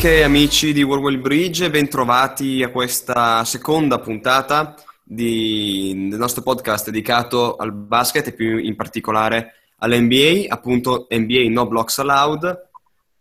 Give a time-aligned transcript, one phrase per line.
[0.00, 6.86] amiche e amici di World Bridge, bentrovati a questa seconda puntata di, del nostro podcast
[6.86, 12.68] dedicato al basket e più in particolare all'NBA, appunto NBA No Blocks Allowed.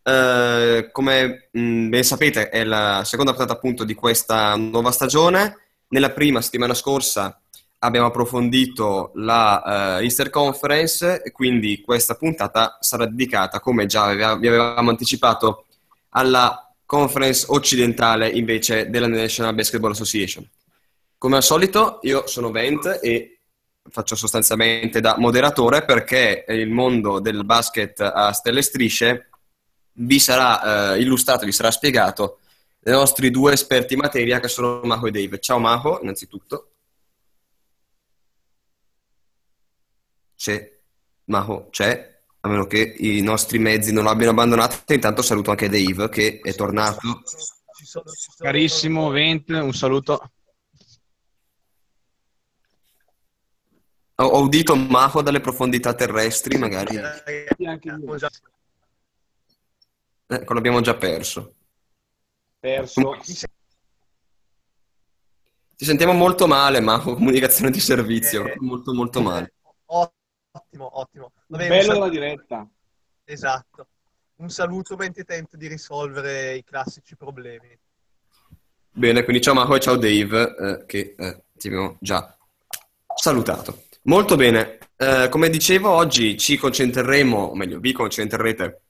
[0.02, 5.58] Eh, come mh, ben sapete è la seconda puntata appunto di questa nuova stagione.
[5.90, 7.42] Nella prima settimana scorsa
[7.80, 14.48] abbiamo approfondito la uh, Easter Conference e quindi questa puntata sarà dedicata, come già vi
[14.48, 15.66] avevamo anticipato,
[16.12, 20.44] alla conference occidentale invece della National Basketball Association.
[21.20, 23.42] Come al solito io sono Vent e
[23.92, 29.30] faccio sostanzialmente da moderatore perché il mondo del basket a stelle e strisce
[30.00, 32.40] vi sarà eh, illustrato, vi sarà spiegato
[32.80, 35.38] dai nostri due esperti in materia che sono Maho e Dave.
[35.38, 36.72] Ciao Maho, innanzitutto.
[40.36, 40.76] C'è.
[41.26, 42.09] Maho c'è
[42.42, 44.94] a meno che i nostri mezzi non l'abbiano abbandonato.
[44.94, 47.22] Intanto saluto anche Dave che è tornato.
[48.38, 50.32] Carissimo Vent, un saluto.
[54.16, 57.00] Ho, ho udito Maho dalle profondità terrestri, magari.
[60.28, 61.56] Ecco, l'abbiamo già perso.
[62.60, 63.18] Perso.
[65.76, 69.54] Ti sentiamo molto male, Maho, comunicazione di servizio, eh, molto molto male.
[70.52, 71.32] Ottimo, ottimo.
[71.48, 72.68] Vabbè, Bello della diretta.
[73.24, 73.88] Esatto.
[74.38, 77.78] Un saluto mentre tento di risolvere i classici problemi.
[78.92, 82.36] Bene, quindi ciao Maho e ciao Dave, eh, che eh, ti abbiamo già
[83.16, 83.84] salutato.
[84.04, 88.82] Molto bene, eh, come dicevo oggi ci concentreremo, o meglio vi concentrerete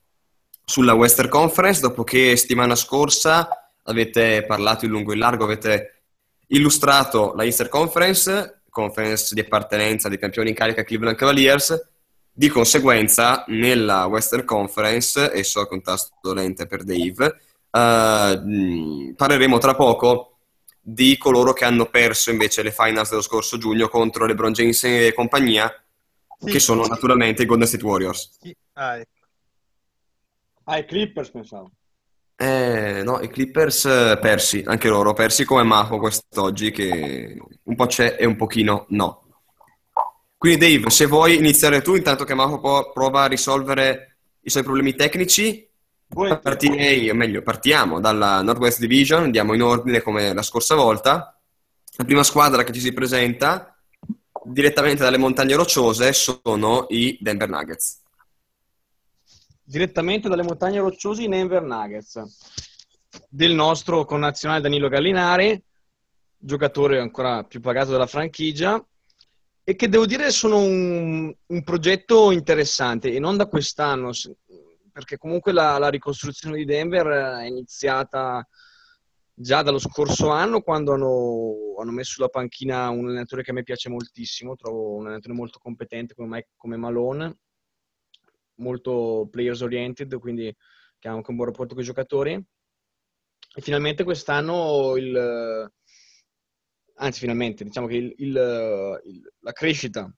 [0.64, 6.04] sulla Western Conference dopo che settimana scorsa avete parlato in lungo e in largo, avete
[6.48, 11.90] illustrato la Eastern Conference conference di appartenenza dei campioni in carica Cleveland Cavaliers.
[12.32, 19.58] Di conseguenza, nella Western Conference, e so che un tasto lente per Dave, uh, parleremo
[19.58, 20.38] tra poco
[20.80, 25.14] di coloro che hanno perso invece le finals dello scorso giugno contro LeBron James e
[25.14, 25.70] compagnia,
[26.40, 26.52] sì.
[26.52, 28.38] che sono naturalmente i Golden State Warriors.
[28.40, 28.56] Sì.
[28.74, 29.12] Ah, ecco.
[30.64, 31.72] ah, i Clippers pensavo.
[32.42, 37.86] Eh, no, i Clippers eh, persi, anche loro, persi come Maho quest'oggi, che un po'
[37.86, 39.26] c'è e un pochino no.
[40.38, 44.96] Quindi Dave, se vuoi iniziare tu, intanto che Maho prova a risolvere i suoi problemi
[44.96, 45.68] tecnici,
[46.08, 51.38] partirei, o meglio, partiamo dalla Northwest Division, andiamo in ordine come la scorsa volta.
[51.98, 53.78] La prima squadra che ci si presenta
[54.46, 57.99] direttamente dalle montagne rocciose sono i Denver Nuggets
[59.70, 62.24] direttamente dalle montagne rocciose in Denver Nuggets.
[63.30, 65.62] Del nostro connazionale Danilo Gallinari,
[66.36, 68.84] giocatore ancora più pagato della franchigia
[69.64, 74.12] e che devo dire sono un, un progetto interessante e non da quest'anno
[74.92, 78.46] perché comunque la, la, ricostruzione di Denver è iniziata
[79.32, 83.64] già dallo scorso anno quando hanno, hanno, messo sulla panchina un allenatore che a me
[83.64, 87.38] piace moltissimo, trovo un allenatore molto competente come, Mike, come Malone
[88.60, 90.56] molto players oriented, quindi
[90.98, 92.34] che ha anche un buon rapporto con i giocatori.
[92.34, 95.72] E finalmente quest'anno il,
[96.96, 100.12] anzi finalmente, diciamo che il, il, il, la crescita,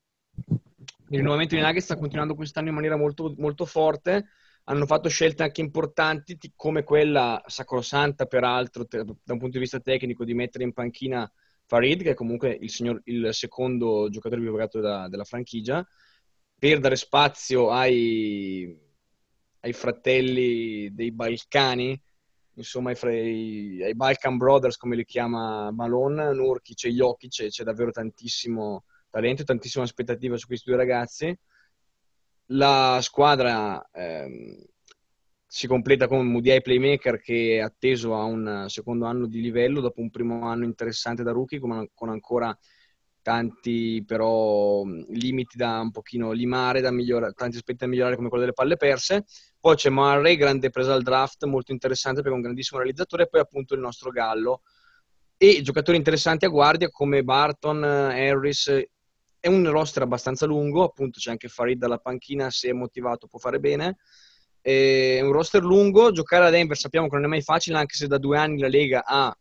[0.46, 4.30] il rinnovamento di Nuggets sta continuando quest'anno in maniera molto, molto forte.
[4.66, 9.80] Hanno fatto scelte anche importanti come quella sacrosanta, peraltro, te, da un punto di vista
[9.80, 11.30] tecnico, di mettere in panchina
[11.66, 15.86] Farid, che è comunque il, signor, il secondo giocatore più pagato della franchigia,
[16.62, 18.80] per dare spazio ai,
[19.62, 22.00] ai fratelli dei Balcani,
[22.54, 28.84] insomma ai, ai, Balkan Brothers come li chiama Malone, Nurkic e Jokic, c'è davvero tantissimo
[29.10, 31.36] talento, tantissime aspettative su questi due ragazzi.
[32.50, 34.64] La squadra ehm,
[35.48, 40.00] si completa con Mudiai Playmaker che è atteso a un secondo anno di livello dopo
[40.00, 42.56] un primo anno interessante da rookie con ancora
[43.22, 48.44] tanti però limiti da un pochino limare, da migliorare, tanti aspetti da migliorare come quello
[48.44, 49.26] delle palle perse.
[49.60, 53.28] Poi c'è Murray, grande presa al draft, molto interessante perché è un grandissimo realizzatore, e
[53.28, 54.62] poi appunto il nostro Gallo.
[55.38, 58.72] E giocatori interessanti a guardia come Barton, Harris.
[59.40, 63.40] È un roster abbastanza lungo, appunto c'è anche Farid dalla panchina, se è motivato può
[63.40, 63.98] fare bene.
[64.62, 68.06] È un roster lungo, giocare a Denver sappiamo che non è mai facile, anche se
[68.06, 69.36] da due anni la Lega ha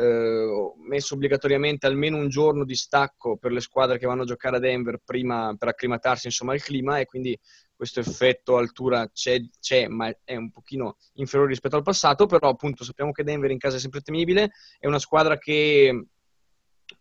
[0.00, 4.56] eh, messo obbligatoriamente almeno un giorno di stacco per le squadre che vanno a giocare
[4.56, 7.38] a Denver prima per acclimatarsi insomma, al clima e quindi
[7.74, 12.82] questo effetto altura c'è, c'è, ma è un pochino inferiore rispetto al passato, però appunto
[12.82, 16.06] sappiamo che Denver in casa è sempre temibile, è una squadra che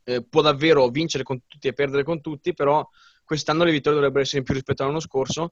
[0.04, 2.86] eh, può davvero vincere con tutti e perdere con tutti, però
[3.24, 5.52] quest'anno le vittorie dovrebbero essere in più rispetto all'anno scorso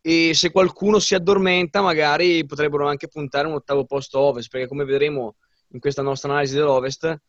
[0.00, 4.84] e se qualcuno si addormenta magari potrebbero anche puntare un ottavo posto ovest, perché come
[4.84, 5.36] vedremo
[5.72, 7.20] in questa nostra analisi dell'ovest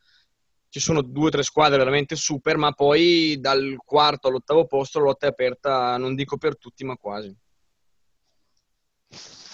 [0.69, 5.05] ci sono due o tre squadre veramente super, ma poi dal quarto all'ottavo posto la
[5.05, 7.35] lotta è aperta, non dico per tutti, ma quasi.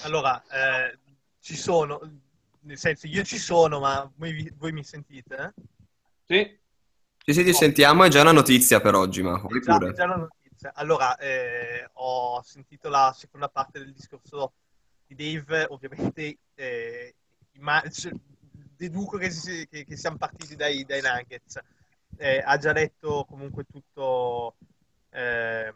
[0.04, 1.00] Allora, eh,
[1.39, 2.00] ci sono,
[2.62, 5.36] nel senso io ci sono, ma voi, voi mi sentite?
[5.36, 5.63] Eh?
[6.28, 6.60] Sì.
[7.25, 9.94] Sì, sì, ti sentiamo, è già una notizia per oggi, ma vuoi già, pure.
[9.94, 10.72] Già una notizia.
[10.75, 14.54] Allora, eh, ho sentito la seconda parte del discorso
[15.07, 17.16] di Dave, ovviamente eh,
[17.54, 17.89] immag-
[18.77, 19.29] deduco che,
[19.69, 21.59] che, che, siamo partiti dai, dai Nuggets.
[22.18, 24.56] Eh, ha già detto comunque tutto
[25.09, 25.74] eh,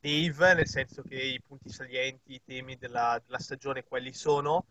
[0.00, 4.66] Dave, nel senso che i punti salienti, i temi della, della stagione, quelli sono.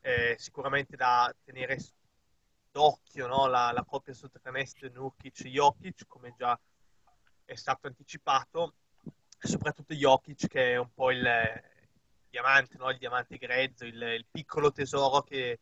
[0.00, 1.78] Eh, sicuramente da tenere
[2.70, 3.46] d'occhio no?
[3.46, 6.58] la, la, coppia sotto canestro Nurkic-Jokic, come già
[7.44, 8.74] è stato anticipato,
[9.38, 12.90] soprattutto Jokic che è un po' il, il diamante, no?
[12.90, 15.60] il diamante grezzo, il, il piccolo tesoro che,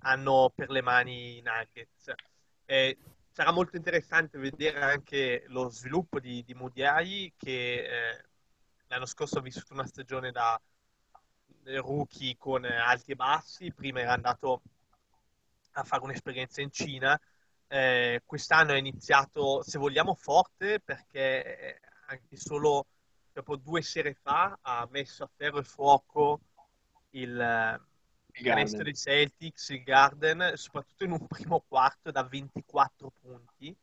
[0.00, 2.12] hanno per le mani i Nuggets.
[2.64, 2.96] Eh,
[3.30, 8.24] sarà molto interessante vedere anche lo sviluppo di, di Mudiai che eh,
[8.88, 10.60] l'anno scorso ha vissuto una stagione da
[11.76, 14.62] rookie con alti e bassi, prima era andato
[15.72, 17.18] a fare un'esperienza in Cina,
[17.68, 22.86] eh, quest'anno è iniziato, se vogliamo, forte perché anche solo
[23.32, 26.40] dopo due sere fa ha messo a ferro e fuoco
[27.10, 27.88] il
[28.30, 33.74] canestro dei Celtics, il Garden, soprattutto in un primo quarto da 24 punti,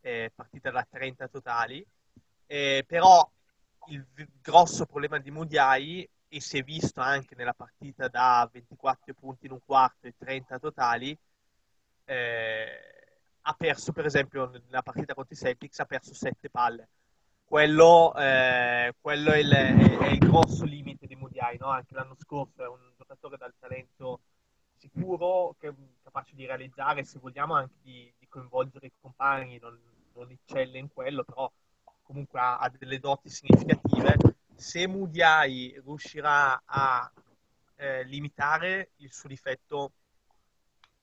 [0.00, 1.84] eh, partita da 30 totali.
[2.46, 3.28] Eh, però
[3.88, 4.06] il
[4.40, 9.52] grosso problema di Mudiai, e si è visto anche nella partita da 24 punti in
[9.52, 11.16] un quarto e 30 totali,
[12.04, 12.66] eh,
[13.42, 16.88] ha perso per esempio nella partita contro i Celtics, ha perso 7 palle
[17.52, 21.66] quello, eh, quello è, il, è, è, il, grosso limite di Mudiai, no?
[21.66, 24.20] anche l'anno scorso è un giocatore dal talento
[24.76, 25.72] sicuro, che,
[26.02, 29.78] capace di realizzare, se vogliamo anche di, di coinvolgere i compagni, non,
[30.14, 31.50] non, eccelle in quello, però
[32.02, 34.16] comunque ha, ha delle doti significative.
[34.54, 37.10] Se Mudiai riuscirà a
[37.76, 39.92] eh, limitare il suo difetto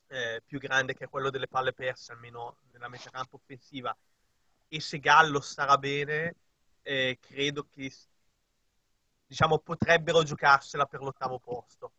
[0.08, 3.96] eh, più grande che è quello delle palle perse, almeno nella metà campo offensiva,
[4.68, 6.36] e se Gallo starà bene,
[6.82, 7.92] eh, credo che
[9.30, 11.92] diciamo, potrebbero giocarsela per l'ottavo posto.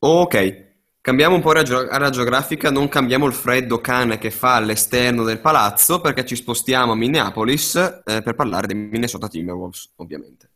[0.00, 5.40] Ok, cambiamo un po' area geografica, non cambiamo il freddo cane che fa all'esterno del
[5.40, 10.50] palazzo perché ci spostiamo a Minneapolis eh, per parlare dei Minnesota Timberwolves, ovviamente.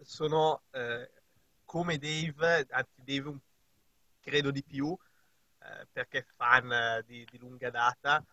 [0.00, 1.10] Sono eh,
[1.64, 3.36] come Dave, anzi Dave
[4.20, 4.96] credo di più,
[5.58, 8.24] eh, perché fan di, di, lunga data,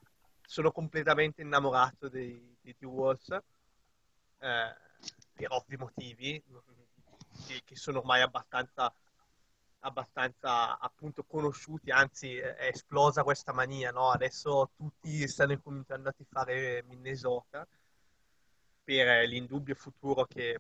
[0.46, 3.38] sono completamente innamorato dei, dei T-Wolves
[4.40, 4.76] eh,
[5.34, 6.44] per ovvi motivi
[7.48, 8.94] che, che, sono ormai abbastanza,
[9.80, 14.10] abbastanza appunto conosciuti, anzi è esplosa questa mania, no?
[14.12, 17.68] adesso tutti stanno cominciando a tifare Minnesota
[18.84, 20.60] per l'indubbio futuro che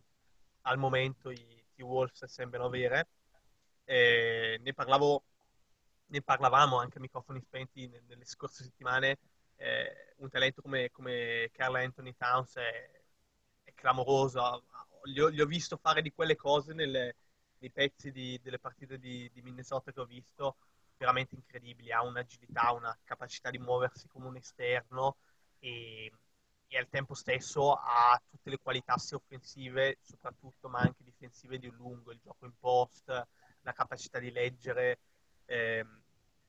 [0.61, 3.07] al momento i T-Wolves sembrano avere.
[3.85, 5.23] Eh, ne parlavo
[6.09, 9.17] ne parlavamo anche a microfoni spenti nelle scorse settimane,
[9.57, 12.98] eh, un talento come, come Carl Anthony Towns è,
[13.79, 14.63] è clamoroso.
[15.03, 17.15] Gli ho, gli ho, visto fare di quelle cose nelle,
[17.59, 20.57] nei pezzi di, delle partite di, di, Minnesota che ho visto,
[20.97, 21.91] veramente incredibili.
[21.91, 25.17] Ha un'agilità, una capacità di muoversi come un esterno
[25.59, 26.11] e,
[26.67, 31.67] e al tempo stesso ha tutte le qualità sia offensive, soprattutto, ma anche difensive di
[31.67, 33.07] un lungo, il gioco in post,
[33.61, 34.99] la capacità di leggere
[35.45, 35.85] eh,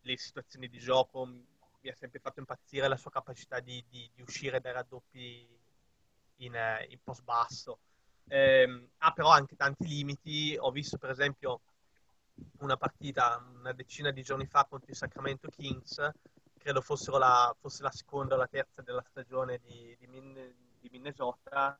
[0.01, 4.23] le situazioni di gioco, mi ha sempre fatto impazzire la sua capacità di, di, di
[4.23, 5.60] uscire dai raddoppi
[6.41, 6.55] in,
[6.89, 7.79] in post basso.
[8.29, 10.57] Eh, ha però anche tanti limiti.
[10.59, 11.61] Ho visto per esempio
[12.61, 16.11] una partita una decina di giorni fa contro i Sacramento Kings,
[16.59, 20.89] credo fossero la, fosse la seconda o la terza della stagione di, di, Min, di
[20.91, 21.79] Minnesota,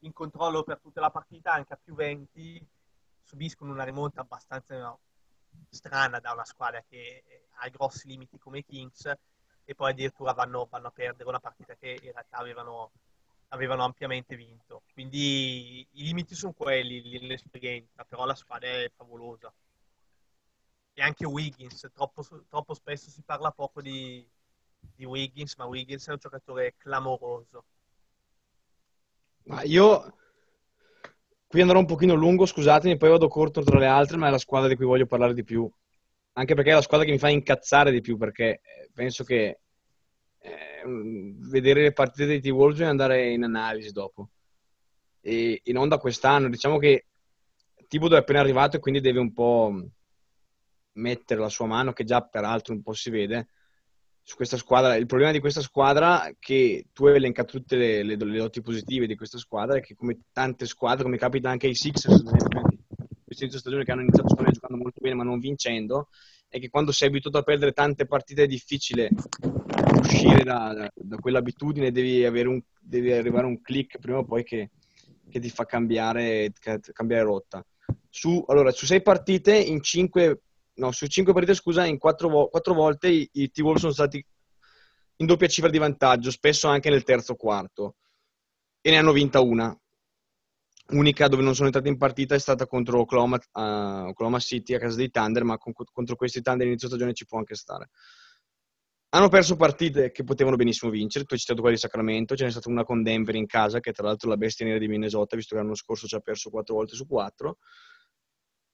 [0.00, 2.66] in controllo per tutta la partita, anche a più 20,
[3.22, 4.98] subiscono una rimonta abbastanza no,
[5.68, 7.24] strana da una squadra che
[7.54, 9.12] ha grossi limiti come i Kings
[9.64, 12.92] e poi addirittura vanno, vanno a perdere una partita che in realtà avevano,
[13.48, 14.82] avevano ampiamente vinto.
[14.92, 19.52] Quindi i limiti sono quelli, l'inesperienza, però la squadra è favolosa.
[20.94, 24.26] E anche Wiggins, troppo, troppo spesso si parla poco di,
[24.94, 27.64] di Wiggins, ma Wiggins è un giocatore clamoroso.
[29.44, 30.12] Ma io
[31.48, 34.36] Qui andrò un pochino lungo, scusatemi, poi vado corto tra le altre, ma è la
[34.36, 35.66] squadra di cui voglio parlare di più.
[36.34, 39.60] Anche perché è la squadra che mi fa incazzare di più, perché eh, penso che
[40.48, 44.30] eh, vedere le partite dei T-Wolves e andare in analisi dopo.
[45.20, 46.48] e, non da quest'anno.
[46.48, 47.06] Diciamo che
[47.88, 49.72] Tibodo è appena arrivato e quindi deve un po'
[50.92, 53.48] mettere la sua mano, che già peraltro un po' si vede,
[54.22, 54.96] su questa squadra.
[54.96, 58.60] Il problema di questa squadra è che tu hai elencato tutte le, le, le doti
[58.60, 62.22] positive di questa squadra e che come tante squadre, come capita anche ai Sixers,
[63.24, 66.08] questi inizio stagione che hanno iniziato giocando molto bene ma non vincendo,
[66.48, 69.10] è che quando sei abituato a perdere tante partite è difficile
[70.00, 74.44] uscire da, da, da quell'abitudine, devi, un, devi, arrivare a un click prima o poi
[74.44, 74.70] che,
[75.28, 76.52] che ti fa cambiare,
[76.92, 77.64] cambiare rotta.
[78.08, 80.40] Su, allora, su sei partite, in cinque,
[80.74, 84.24] no, su cinque partite, scusa, in quattro, quattro volte i, i T-Wolves sono stati
[85.16, 87.96] in doppia cifra di vantaggio, spesso anche nel terzo quarto,
[88.80, 89.76] e ne hanno vinta una.
[90.90, 94.78] Unica dove non sono entrati in partita è stata contro Oklahoma, uh, Oklahoma City a
[94.78, 97.90] casa dei Thunder, ma con, contro questi Thunder inizio stagione ci può anche stare.
[99.10, 102.50] Hanno perso partite che potevano benissimo vincere, tu hai citato quella di Sacramento, ce n'è
[102.50, 105.36] stata una con Denver in casa, che tra l'altro è la bestia nera di Minnesota,
[105.36, 107.58] visto che l'anno scorso ci ha perso quattro volte su quattro.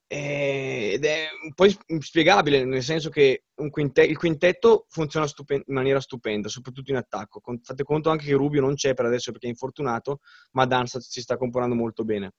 [0.07, 6.01] Ed è un po' inspiegabile, nel senso che quintet- il quintetto funziona stupen- in maniera
[6.01, 7.41] stupenda, soprattutto in attacco.
[7.41, 10.21] Con- fate conto anche che Rubio non c'è per adesso perché è infortunato,
[10.53, 12.33] ma Dan si sta comportando molto bene.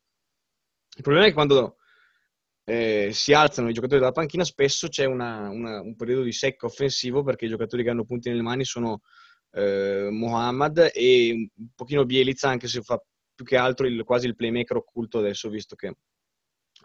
[0.95, 1.77] Il problema è che quando
[2.65, 6.67] eh, si alzano i giocatori dalla panchina, spesso c'è una, una, un periodo di secco
[6.67, 9.01] offensivo perché i giocatori che hanno punti nelle mani sono
[9.51, 13.01] eh, Mohamed e un pochino Bielizza, anche se fa
[13.33, 15.93] più che altro il, quasi il playmaker occulto adesso, visto che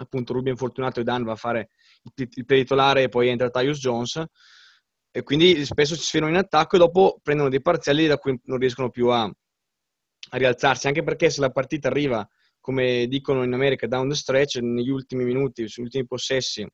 [0.03, 1.71] appunto Rubio infortunato e Dan va a fare
[2.15, 4.23] il, titolare e poi entra Tyus Jones.
[5.13, 8.59] E quindi spesso si sfilano in attacco e dopo prendono dei parziali da cui non
[8.59, 12.27] riescono più a, a rialzarsi, anche perché se la partita arriva
[12.61, 16.67] come dicono in America, down the stretch, negli ultimi minuti, sugli ultimi possessi,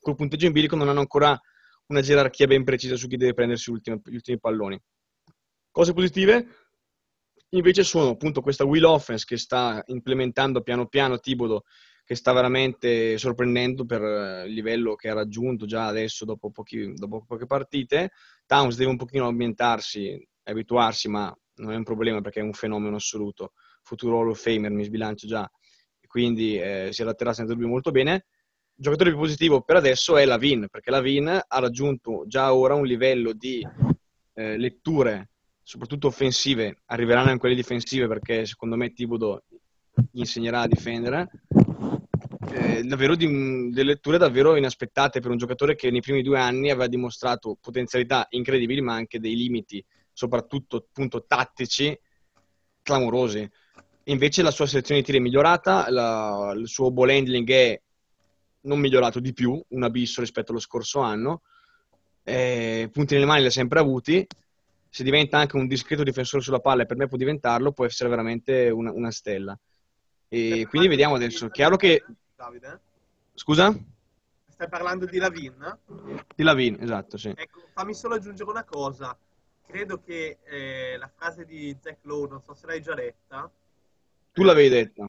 [0.00, 1.38] col punteggio in bilico non hanno ancora
[1.86, 4.80] una gerarchia ben precisa su chi deve prendersi gli ultimi, gli ultimi palloni.
[5.70, 6.46] Cose positive?
[7.50, 11.64] Invece sono appunto questa wheel offense che sta implementando piano piano Tibodo,
[12.04, 17.24] che sta veramente sorprendendo per il livello che ha raggiunto già adesso dopo, pochi, dopo
[17.26, 18.10] poche partite.
[18.46, 22.96] Towns deve un pochino ambientarsi, abituarsi, ma non è un problema perché è un fenomeno
[22.96, 25.48] assoluto futuro Hall of Famer, mi sbilancio già,
[26.14, 28.26] quindi eh, si adatterà senza dubbio molto bene.
[28.76, 32.86] Il giocatore più positivo per adesso è Lavin, perché Lavin ha raggiunto già ora un
[32.86, 33.66] livello di
[34.34, 35.30] eh, letture,
[35.60, 39.42] soprattutto offensive, arriveranno anche quelle difensive perché secondo me Tibodo
[40.12, 41.28] insegnerà a difendere.
[42.56, 43.26] Eh, davvero di,
[43.72, 48.28] delle letture davvero inaspettate per un giocatore che nei primi due anni aveva dimostrato potenzialità
[48.30, 51.98] incredibili, ma anche dei limiti, soprattutto appunto tattici,
[52.80, 53.50] clamorosi.
[54.04, 57.82] Invece la sua selezione di tiri è migliorata, la, il suo ball handling è
[58.60, 61.42] non migliorato di più, un abisso rispetto allo scorso anno.
[62.22, 64.24] Eh, punti nelle mani li ha sempre avuti.
[64.88, 68.08] Se diventa anche un discreto difensore sulla palla, e per me può diventarlo, può essere
[68.08, 69.58] veramente una, una stella.
[70.28, 71.48] E quindi vediamo adesso.
[71.48, 72.04] Chiaro che.
[72.36, 72.80] Davide?
[73.34, 73.74] Scusa?
[74.48, 75.78] Stai parlando di Lavin?
[76.34, 77.32] Di Lavin, esatto, sì.
[77.34, 79.16] Ecco, fammi solo aggiungere una cosa.
[79.66, 83.50] Credo che eh, la frase di Zach Lowe, non so se l'hai già letta,
[84.32, 85.06] tu l'avevi detta.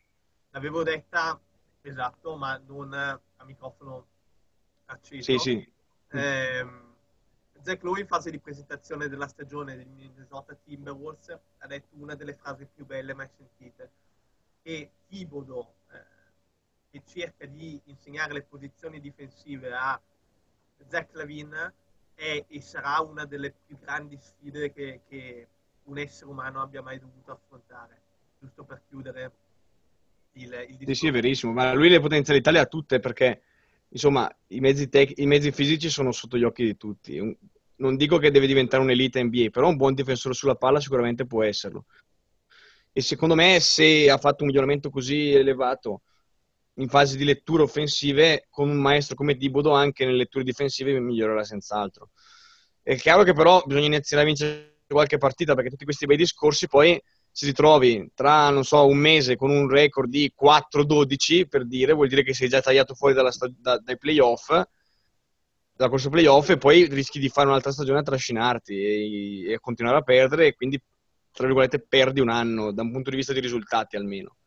[0.51, 1.39] L'avevo detta,
[1.82, 4.08] esatto, ma non a microfono
[4.86, 5.24] acceso.
[5.24, 5.72] Sì, sì.
[6.10, 6.67] Eh,
[7.62, 12.36] Zach Lowe in fase di presentazione della stagione del Minnesota Timberwolves ha detto una delle
[12.36, 13.91] frasi più belle mai sentite.
[14.62, 15.75] E Tibodo, eh,
[16.96, 20.00] che cerca di insegnare le posizioni difensive a
[20.88, 21.74] Zach Lavin,
[22.14, 25.48] è e sarà una delle più grandi sfide che, che
[25.84, 28.02] un essere umano abbia mai dovuto affrontare
[28.40, 29.32] giusto per chiudere
[30.34, 30.78] il, il.
[30.86, 33.42] Sì, sì, è verissimo, ma lui le potenzialità le ha tutte perché,
[33.90, 37.38] insomma, i mezzi, tec- i mezzi fisici sono sotto gli occhi di tutti.
[37.78, 41.44] non dico che deve diventare un'elite NBA, però un buon difensore sulla palla sicuramente può
[41.44, 41.86] esserlo.
[42.94, 46.04] E secondo me, se ha fatto un miglioramento così elevato
[46.75, 51.44] in fase di letture offensive, con un maestro come Dibodo, anche nelle letture difensive migliorerà
[51.44, 52.10] senz'altro.
[52.82, 56.67] È chiaro che però bisogna iniziare a vincere qualche partita perché tutti questi bei discorsi
[56.67, 57.01] poi
[57.36, 61.91] se ti trovi tra, non so, un mese con un record di 4-12, per dire,
[61.91, 64.48] vuol dire che sei già tagliato fuori dalla, da, dai playoff,
[65.75, 69.98] dalla corsa playoff, e poi rischi di fare un'altra stagione a trascinarti e, e continuare
[69.98, 70.82] a perdere, e quindi,
[71.34, 74.38] tra virgolette, perdi un anno, da un punto di vista di risultati almeno.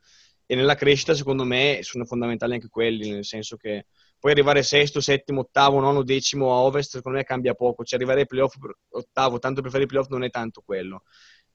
[0.50, 3.86] E nella crescita, secondo me, sono fondamentali anche quelli, nel senso che
[4.18, 7.84] poi arrivare sesto, settimo, ottavo, nono, decimo a ovest, secondo me cambia poco.
[7.84, 8.54] Cioè arrivare ai playoff
[8.88, 11.02] ottavo, tanto per fare i playoff non è tanto quello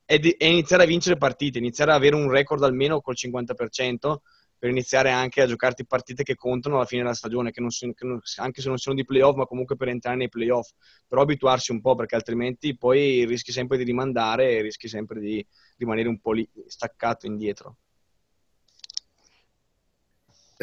[0.06, 4.18] è, di, è, iniziare a vincere partite, iniziare ad avere un record almeno col 50%
[4.58, 8.06] per iniziare anche a giocarti partite che contano alla fine della stagione, che sono, che
[8.06, 10.70] non, anche se non sono di playoff, ma comunque per entrare nei playoff.
[11.06, 15.46] Però abituarsi un po', perché altrimenti poi rischi sempre di rimandare e rischi sempre di
[15.78, 17.78] rimanere un po' lì staccato indietro.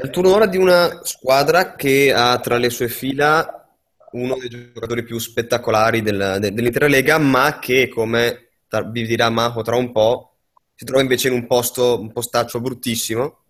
[0.01, 3.69] È il turno ora di una squadra che ha tra le sue fila
[4.13, 8.49] uno dei giocatori più spettacolari del, de, dell'intera Lega, ma che, come
[8.87, 10.37] vi dirà Maho tra un po',
[10.75, 13.45] si trova invece in un posto, un postaccio bruttissimo.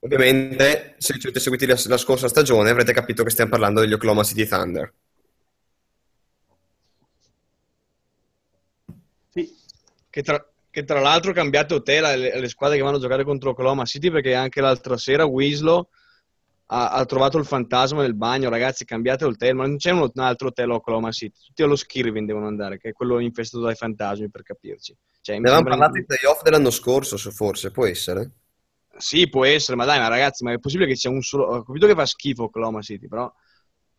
[0.00, 3.92] Ovviamente, se ci avete seguito la, la scorsa stagione, avrete capito che stiamo parlando degli
[3.92, 4.92] Oklahoma City Thunder.
[9.28, 9.56] Sì,
[10.10, 13.50] che tra, che tra l'altro cambiate hotel alle, alle, squadre che vanno a giocare contro
[13.50, 15.88] Oklahoma City perché anche l'altra sera Winslow
[16.72, 20.48] ha, ha, trovato il fantasma nel bagno, ragazzi cambiate hotel, ma non c'è un, altro
[20.48, 24.30] hotel a Oklahoma City, tutti allo Skirvin devono andare, che è quello infestato dai fantasmi
[24.30, 24.96] per capirci.
[25.20, 28.30] Cioè, ne avevamo parlato in playoff dell'anno scorso, forse, può essere?
[28.96, 31.46] Sì, può essere, ma dai, ma ragazzi, ma è possibile che cia un solo...
[31.46, 33.32] Ho capito che fa schifo Oklahoma City, però...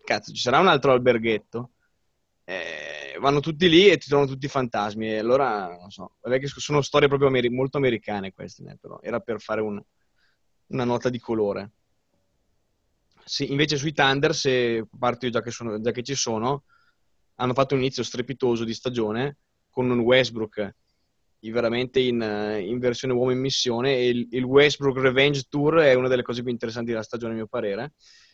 [0.03, 1.71] Cazzo, ci sarà un altro alberghetto?
[2.43, 5.11] Eh, vanno tutti lì e ti trovano tutti fantasmi.
[5.11, 6.15] E allora, non so,
[6.45, 8.99] sono storie proprio ameri- molto americane queste, però.
[9.01, 9.81] Era per fare un,
[10.67, 11.71] una nota di colore.
[13.23, 16.63] Sì, invece sui Thunder, se parto io già che, sono, già che ci sono,
[17.35, 19.37] hanno fatto un inizio strepitoso di stagione
[19.69, 20.75] con un Westbrook
[21.49, 22.21] veramente in,
[22.63, 26.43] in, versione uomo in missione e il, il, Westbrook Revenge Tour è una delle cose
[26.43, 27.93] più interessanti della stagione a mio parere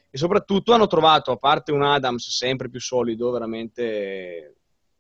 [0.10, 4.57] e soprattutto hanno trovato a parte un Adams sempre più solido veramente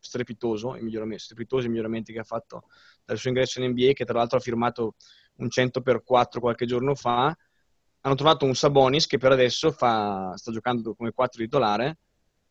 [0.07, 2.63] strepitoso i miglioramenti, strepitosi i miglioramenti che ha fatto
[3.05, 4.95] dal suo ingresso in NBA che tra l'altro ha firmato
[5.37, 7.35] un 100 per 4 qualche giorno fa
[8.01, 11.97] hanno trovato un Sabonis che per adesso fa, sta giocando come 4 titolare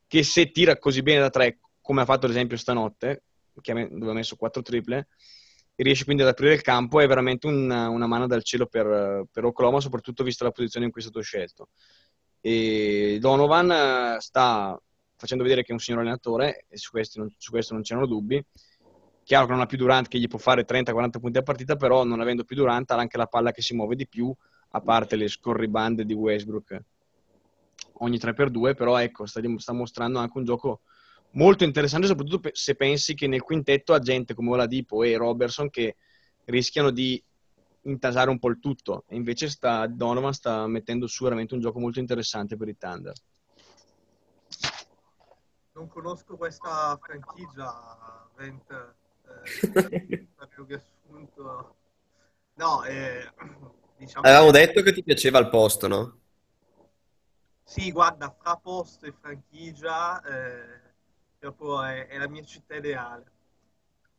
[0.06, 4.14] che se tira così bene da 3 come ha fatto ad esempio stanotte dove ha
[4.14, 5.08] messo 4 triple
[5.82, 9.44] riesce quindi ad aprire il campo è veramente una, una mano dal cielo per, per,
[9.44, 11.68] Oklahoma, soprattutto vista la posizione in cui è stato scelto.
[12.40, 14.80] E Donovan eh, sta
[15.16, 18.44] facendo vedere che è un signor allenatore e su, non, su questo non c'erano dubbi.
[19.22, 22.04] Chiaro che non ha più Durant che gli può fare 30-40 punti a partita, però
[22.04, 24.32] non avendo più Durant ha anche la palla che si muove di più,
[24.70, 26.80] a parte le scorribande di Westbrook
[27.98, 30.80] ogni 3x2, però ecco, sta, sta mostrando anche un gioco
[31.32, 35.96] molto interessante, soprattutto se pensi che nel quintetto ha gente come Oladipo e Robertson che
[36.44, 37.22] rischiano di
[37.82, 39.04] intasare un po' il tutto.
[39.08, 43.14] E invece sta, Donovan sta mettendo su veramente un gioco molto interessante per i Thunder.
[45.76, 48.94] Non conosco questa franchigia, Vent.
[49.26, 50.26] Eh,
[50.66, 51.76] riassunto.
[52.54, 53.30] No, eh,
[53.98, 54.58] diciamo Avevamo che...
[54.58, 56.20] detto che ti piaceva il posto, no?
[57.62, 60.80] Sì, guarda, fra posto e franchigia eh,
[61.38, 63.32] proprio è, è la mia città ideale.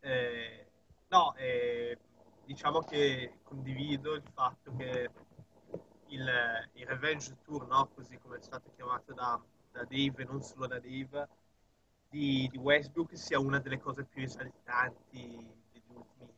[0.02, 0.68] Eh,
[1.08, 1.98] no, eh,
[2.46, 5.10] diciamo che condivido il fatto che
[6.10, 7.90] il, il Revenge Tour, no?
[7.96, 9.42] così come è stato chiamato da,
[9.72, 11.28] da Dave e non solo da Dave,
[12.10, 16.34] di, di, Westbrook sia una delle cose più esaltanti degli ultimi,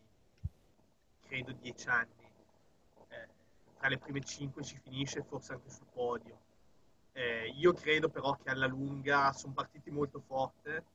[1.28, 2.32] credo, dieci anni.
[3.08, 3.28] Eh,
[3.78, 6.40] tra le prime cinque ci finisce, forse anche sul podio.
[7.14, 10.86] Eh, io credo però che alla lunga sono partiti molto forte,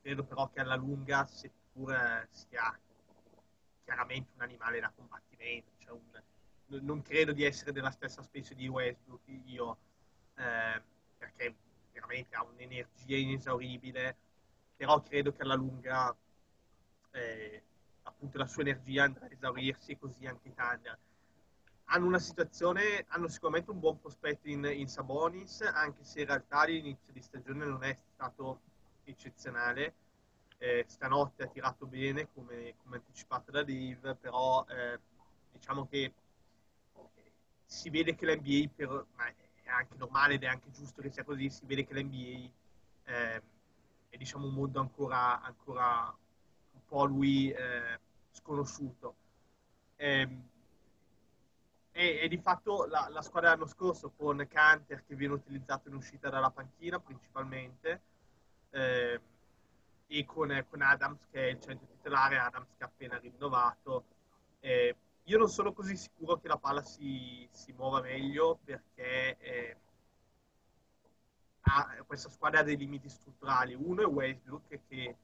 [0.00, 2.78] credo però che alla lunga, seppur sia
[3.84, 8.68] chiaramente un animale da combattimento, cioè un, non credo di essere della stessa specie di
[8.68, 9.78] Westbrook io,
[10.36, 10.82] eh,
[11.16, 11.54] perché
[12.00, 14.16] veramente ha un'energia inesauribile,
[14.76, 16.14] però credo che alla lunga
[17.12, 17.62] eh,
[18.02, 20.98] appunto la sua energia andrà a esaurirsi e così anche Thunder
[21.90, 26.64] hanno una situazione, hanno sicuramente un buon prospetto in, in Sabonis, anche se in realtà
[26.64, 28.60] l'inizio di stagione non è stato
[29.04, 29.94] eccezionale.
[30.58, 34.98] Eh, stanotte ha tirato bene, come, come, anticipato da Dave, però eh,
[35.52, 36.12] diciamo che
[37.64, 39.32] si vede che l'NBA, per, ma
[39.68, 42.50] è anche normale ed è anche giusto che sia così, si vede che l'NBA
[43.04, 43.42] eh,
[44.08, 46.16] è diciamo, un mondo ancora, ancora
[46.72, 48.00] un po' lui eh,
[48.30, 49.14] sconosciuto.
[49.96, 50.28] Eh,
[51.92, 55.94] e, e di fatto la, la, squadra dell'anno scorso con Canter che viene utilizzato in
[55.94, 58.00] uscita dalla panchina principalmente
[58.70, 59.20] eh,
[60.06, 64.04] e con, con, Adams che è il centro titolare, Adams che ha appena rinnovato.
[64.60, 64.96] Eh,
[65.28, 69.76] io non sono così sicuro che la palla si, si muova meglio perché eh,
[71.60, 73.74] ha, questa squadra ha dei limiti strutturali.
[73.74, 75.16] Uno è Westbrook che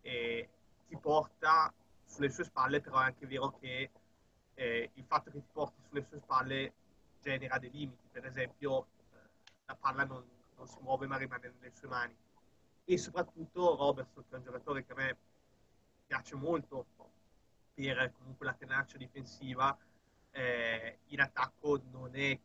[0.00, 0.48] eh,
[0.88, 1.72] ti porta
[2.04, 3.90] sulle sue spalle, però è anche vero che
[4.54, 6.72] eh, il fatto che ti porti sulle sue spalle
[7.20, 9.16] genera dei limiti, per esempio eh,
[9.66, 10.24] la palla non,
[10.56, 12.16] non, si muove ma rimane nelle sue mani.
[12.84, 15.16] E soprattutto Robertson, che è un giocatore che a me
[16.08, 16.84] piace molto
[17.74, 19.76] per comunque la tenacia difensiva,
[20.30, 22.38] eh, in attacco non è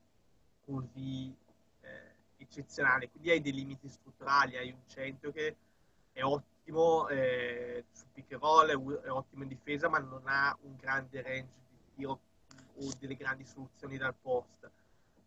[0.65, 1.35] così
[1.81, 5.55] eh, eccezionale, quindi hai dei limiti strutturali, hai un centro che
[6.11, 10.57] è ottimo eh, sul pick and roll, è, è ottimo in difesa, ma non ha
[10.61, 12.19] un grande range tiro
[12.79, 14.69] o delle grandi soluzioni dal post.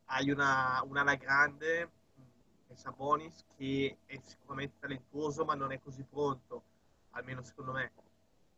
[0.07, 6.65] hai una, un'ala grande, mm, Sabonis, che è sicuramente talentuoso, ma non è così pronto,
[7.11, 7.93] almeno secondo me.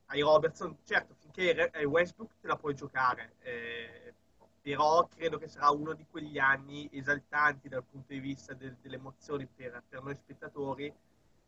[0.06, 4.14] Hai Robertson, certo, finché è Westbrook te la puoi giocare, eh,
[4.60, 8.96] però credo che sarà uno di quegli anni esaltanti dal punto di vista del, delle
[8.96, 10.92] emozioni per, per, noi spettatori,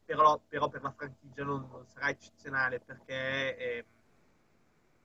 [0.05, 3.85] però, però per la franchigia non, non, sarà eccezionale perché eh,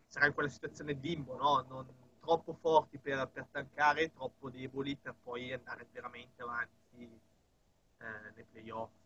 [0.08, 1.66] sarà in quella situazione limbo, no?
[1.68, 1.88] non,
[2.20, 7.22] troppo forti per, per tankare, troppo deboli per poi andare veramente avanti
[7.98, 8.99] eh, nei playoff.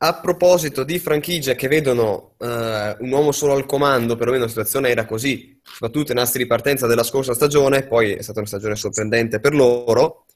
[0.00, 4.90] A proposito di franchigie che vedono eh, un uomo solo al comando, perlomeno la situazione
[4.90, 8.76] era così, soprattutto in nastri di partenza della scorsa stagione, poi è stata una stagione
[8.76, 10.26] sorprendente per loro,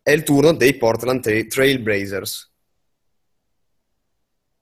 [0.00, 2.50] è il turno dei Portland Trail Blazers.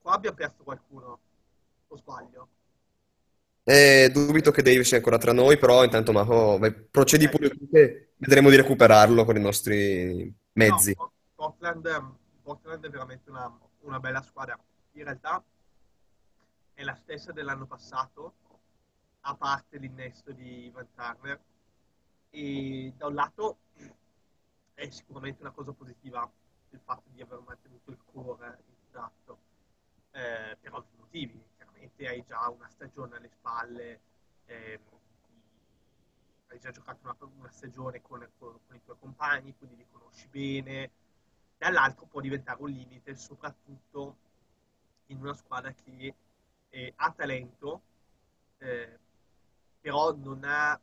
[0.01, 1.19] Qua abbiamo perso qualcuno,
[1.87, 2.49] o sbaglio?
[3.63, 6.59] Eh, dubito che Dave sia ancora tra noi, però intanto Maho,
[6.91, 7.69] procedi pure tu
[8.17, 10.97] vedremo di recuperarlo con i nostri mezzi.
[10.99, 14.59] No, Portland, Portland è veramente una una bella squadra.
[14.93, 15.43] In realtà
[16.75, 18.35] è la stessa dell'anno passato,
[19.21, 21.41] a parte l'innesto di Van Turner.
[22.31, 23.59] E da un lato
[24.75, 26.31] è sicuramente una cosa positiva
[26.71, 29.39] il fatto di aver mantenuto il core intatto,
[30.13, 31.45] eh, per ovvi motivi.
[31.57, 34.01] Chiaramente hai già una stagione alle spalle,
[34.47, 34.81] eh,
[36.49, 40.27] hai già giocato una, una stagione con, con, con, i tuoi compagni, quindi li conosci
[40.29, 40.91] bene,
[41.63, 44.17] dall'altro può diventare un limite soprattutto
[45.07, 46.13] in una squadra che
[46.71, 47.83] eh, ha talento,
[48.59, 48.99] eh,
[49.81, 50.81] però non ha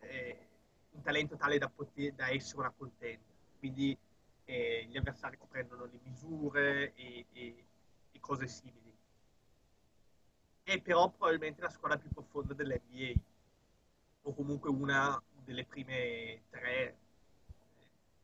[0.00, 0.48] eh,
[0.90, 3.32] un talento tale da, poter, da essere una contenta.
[3.58, 3.96] Quindi
[4.44, 7.64] eh, gli avversari ti prendono le misure e, e,
[8.12, 8.94] e cose simili.
[10.62, 13.18] È però probabilmente la squadra più profonda dell'NBA,
[14.24, 16.98] o comunque una delle prime tre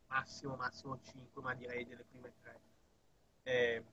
[0.07, 2.59] massimo, massimo 5, ma direi delle prime 3.
[3.43, 3.83] Eh,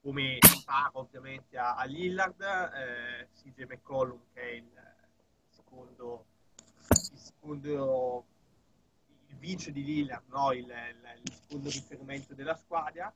[0.00, 4.70] come sparo ovviamente a, a Lillard, eh, CJ McCollum che è il
[5.48, 6.24] secondo,
[6.88, 8.24] il secondo
[9.26, 10.52] il vice di Lillard, no?
[10.52, 13.12] il, il, il secondo riferimento della squadra,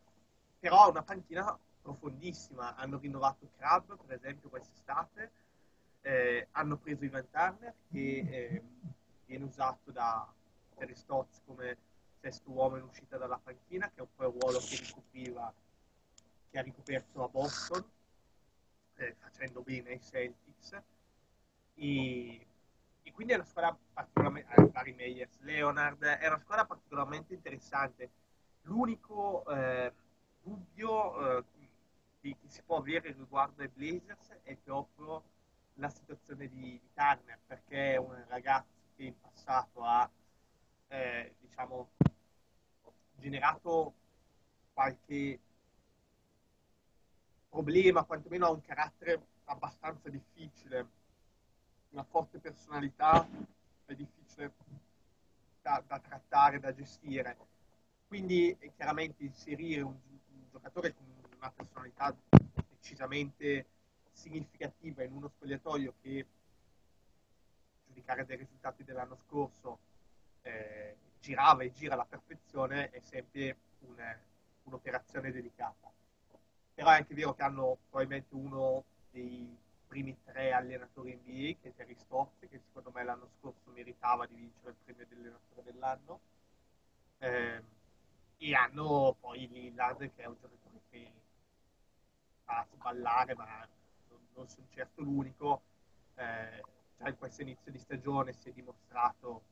[0.58, 2.74] però ha una panchina profondissima.
[2.74, 5.32] Hanno rinnovato Crab, per esempio, quest'estate.
[6.02, 8.62] Eh, hanno preso Ivan Turner, che eh,
[9.26, 10.32] viene usato da,
[10.80, 11.76] Terry Stotts come
[12.20, 15.52] sesto uomo in uscita dalla panchina, che è un po' il ruolo che ricopriva,
[16.50, 17.84] che ha ricoperto a Boston,
[18.94, 20.82] eh, facendo bene ai Celtics.
[21.74, 22.46] E,
[23.02, 28.10] e, quindi è una squadra particolarmente, eh, Barry Meyers, Leonard, è una squadra particolarmente interessante.
[28.62, 29.92] L'unico eh,
[30.42, 31.44] dubbio eh,
[32.20, 35.22] che, che, si può avere riguardo ai Blazers è proprio
[35.74, 40.10] la situazione di, di Turner, perché è un ragazzo che in passato ha
[40.90, 41.90] eh, diciamo,
[43.16, 43.94] generato
[44.72, 45.38] qualche
[47.48, 50.88] problema, quantomeno ha un carattere abbastanza difficile,
[51.90, 53.26] una forte personalità
[53.84, 54.52] è difficile
[55.62, 57.36] da, da trattare, da gestire.
[58.06, 61.04] Quindi eh, chiaramente inserire un, un giocatore con
[61.36, 62.14] una personalità
[62.68, 63.66] decisamente
[64.12, 66.26] significativa in uno spogliatoio che
[67.86, 69.89] giudicare dai risultati dell'anno scorso
[70.42, 74.16] eh, girava e gira alla perfezione è sempre un,
[74.64, 75.90] un'operazione delicata.
[76.74, 81.74] Però è anche vero che hanno probabilmente uno dei primi tre allenatori NBA, che è
[81.74, 86.20] Terry Stotz, che secondo me l'anno scorso meritava di vincere il premio dell'allenatore dell'anno.
[87.18, 87.62] Eh,
[88.38, 91.12] e hanno poi Lillard, che è un giocatore che
[92.44, 93.68] fa sballare, ma
[94.08, 95.60] non, non sono certo l'unico.
[96.14, 96.62] Eh,
[96.96, 99.42] già in questo inizio di stagione si è dimostrato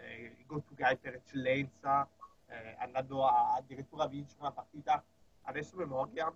[0.00, 2.08] eh, go-to guy per eccellenza,
[2.46, 5.02] eh, andando a, addirittura a vincere una partita.
[5.42, 6.32] Adesso memoria,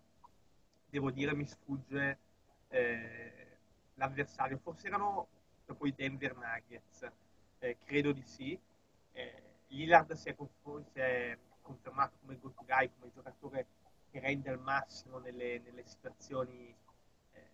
[0.86, 2.18] devo dire, mi sfugge
[2.68, 3.58] eh,
[3.94, 4.58] l'avversario.
[4.58, 5.28] Forse erano
[5.64, 7.10] dopo i Denver Nuggets,
[7.58, 8.58] eh, credo di sì.
[9.12, 10.36] Eh, Lillard si è,
[10.92, 13.66] si è, confermato come go-to guy, come giocatore
[14.10, 16.72] che rende al massimo nelle, nelle situazioni
[17.32, 17.50] eh,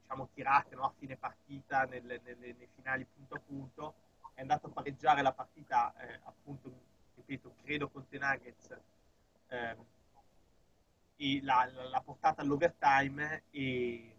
[0.00, 0.84] diciamo tirate no?
[0.84, 3.94] a fine partita, nelle, nelle, nei finali punto a punto
[4.34, 6.72] è andato a pareggiare la partita, eh, appunto,
[7.14, 8.76] ripeto, credo con The Nuggets,
[9.48, 9.76] eh,
[11.16, 14.16] e l'ha, l'ha, portata all'overtime e,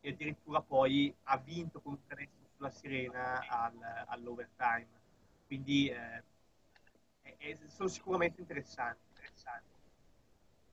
[0.00, 4.86] e, addirittura poi ha vinto con un canestro sulla sirena al, all'overtime.
[5.46, 6.22] Quindi eh,
[7.20, 9.74] è, è, sono sicuramente interessanti, interessanti.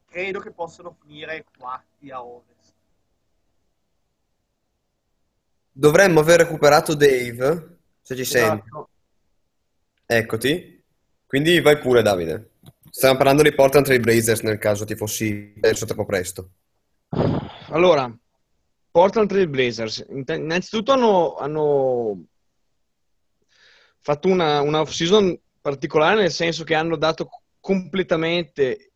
[0.06, 2.74] Credo che possano finire quarti a ovest.
[5.72, 8.68] Dovremmo aver recuperato Dave, se ci senti.
[8.68, 8.90] Esatto.
[10.06, 10.84] Eccoti.
[11.26, 12.52] Quindi vai pure, Davide.
[12.90, 16.52] Stiamo parlando di Portland Trail Blazers nel caso ti fossi perso troppo presto.
[17.70, 18.16] Allora,
[18.92, 22.26] Portland Trail Blazers, innanzitutto hanno, hanno
[24.00, 28.92] fatto una, una off-season particolare nel senso che hanno dato completamente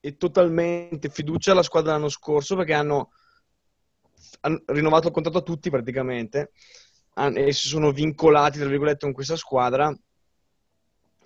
[0.00, 3.12] e totalmente fiducia alla squadra l'anno scorso perché hanno,
[4.40, 6.50] hanno rinnovato il contratto a tutti praticamente
[7.16, 9.96] e si sono vincolati tra virgolette con questa squadra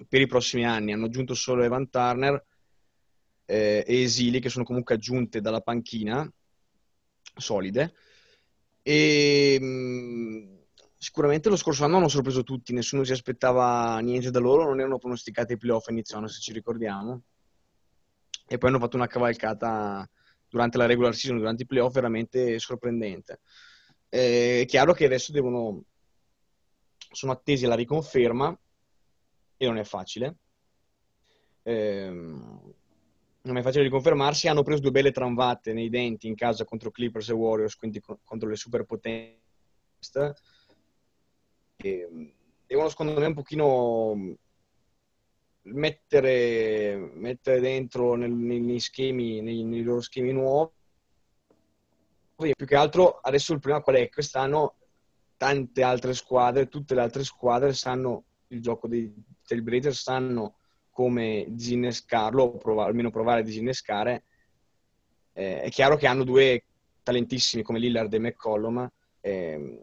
[0.09, 0.93] per i prossimi anni.
[0.93, 2.45] Hanno aggiunto solo Evan Turner
[3.45, 6.31] eh, e Esili che sono comunque aggiunte dalla panchina
[7.35, 7.95] solide
[8.83, 10.59] e mh,
[10.97, 14.99] sicuramente lo scorso anno hanno sorpreso tutti, nessuno si aspettava niente da loro, non erano
[14.99, 17.23] pronosticati ai playoff a inizio anno se ci ricordiamo
[18.47, 20.09] e poi hanno fatto una cavalcata
[20.49, 23.41] durante la regular season, durante i playoff veramente sorprendente.
[24.11, 25.85] Eh, è chiaro che adesso devono
[27.13, 28.57] sono attesi alla riconferma
[29.57, 30.37] e non è facile.
[31.63, 32.73] Ehm,
[33.43, 34.49] non è facile riconfermarsi.
[34.49, 38.21] Hanno preso due belle tramvate nei denti in casa contro Clippers e Warriors, quindi co-
[38.25, 39.39] contro le superpotenze.
[41.77, 42.09] E
[42.67, 44.37] devono, secondo me, un pochino
[45.63, 50.73] mettere, mettere dentro nel- nei, nei schemi, nei, nei loro schemi nuovi.
[52.41, 54.09] Più che altro, adesso il problema qual è?
[54.09, 54.77] Quest'anno
[55.37, 59.13] tante altre squadre, tutte le altre squadre sanno il gioco dei,
[59.63, 60.57] Blazers, sanno
[60.91, 64.25] come disinnescarlo, o prova- almeno provare a disinnescare.
[65.33, 66.65] Eh, è chiaro che hanno due
[67.03, 69.79] talentissimi come Lillard e McCollum ehm,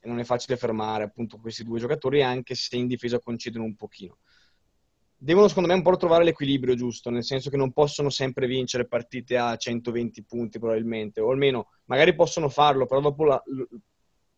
[0.00, 3.74] e non è facile fermare appunto questi due giocatori anche se in difesa concedono un
[3.74, 4.18] pochino.
[5.24, 8.86] Devono secondo me un po' trovare l'equilibrio giusto, nel senso che non possono sempre vincere
[8.86, 13.42] partite a 120 punti probabilmente, o almeno magari possono farlo, però dopo la-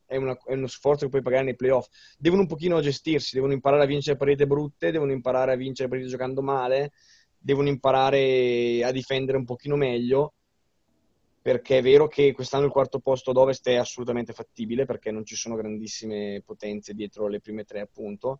[0.04, 1.88] è, una- è uno sforzo che puoi pagare nei playoff.
[2.16, 6.08] Devono un pochino gestirsi, devono imparare a vincere partite brutte, devono imparare a vincere partite
[6.08, 6.92] giocando male,
[7.36, 10.34] devono imparare a difendere un pochino meglio,
[11.42, 15.24] perché è vero che quest'anno il quarto posto ad ovest è assolutamente fattibile, perché non
[15.24, 18.38] ci sono grandissime potenze dietro le prime tre appunto,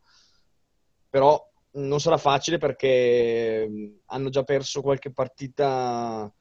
[1.10, 1.44] però
[1.76, 3.68] non sarà facile perché
[4.06, 6.32] hanno già perso qualche partita,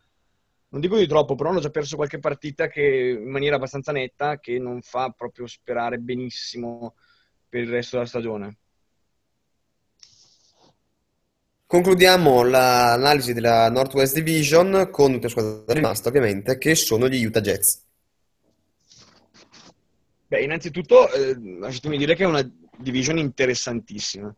[0.70, 4.40] non dico di troppo, però hanno già perso qualche partita che in maniera abbastanza netta
[4.40, 6.96] che non fa proprio sperare benissimo
[7.48, 8.58] per il resto della stagione.
[11.68, 17.78] Concludiamo l'analisi della Northwest Division con l'ultima squadra rimasta, ovviamente, che sono gli Utah Jazz.
[20.28, 24.34] Beh, innanzitutto eh, lasciatemi dire che è una division interessantissima.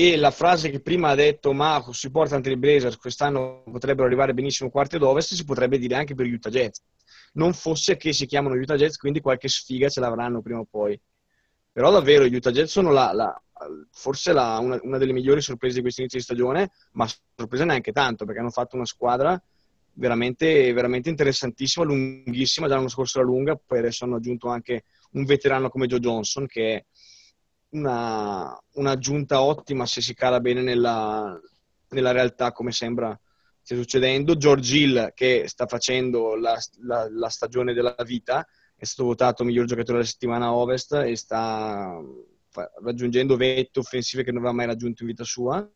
[0.00, 4.32] E la frase che prima ha detto Marco si portano i Blazers quest'anno potrebbero arrivare
[4.32, 6.78] benissimo quarti ad ovest si potrebbe dire anche per gli Utah Jazz.
[7.32, 10.96] Non fosse che si chiamano Utah Jazz, quindi qualche sfiga ce l'avranno prima o poi.
[11.72, 13.42] Però davvero gli Utah Jazz sono la, la-
[13.90, 17.90] forse la- una, una delle migliori sorprese di questo inizio di stagione, ma sorpresa neanche
[17.90, 19.42] tanto perché hanno fatto una squadra
[19.94, 22.68] veramente, veramente interessantissima, lunghissima.
[22.68, 24.84] Già l'anno scorso era lunga, poi adesso hanno aggiunto anche
[25.14, 26.84] un veterano come Joe Johnson che è
[27.70, 31.38] una, un'aggiunta ottima se si cala bene nella,
[31.90, 33.18] nella realtà come sembra
[33.62, 34.36] stia succedendo.
[34.36, 39.66] George Hill che sta facendo la, la- la stagione della vita, è stato votato miglior
[39.66, 42.00] giocatore della settimana Ovest e sta
[42.82, 45.68] raggiungendo vette offensive che non aveva mai raggiunto in vita sua.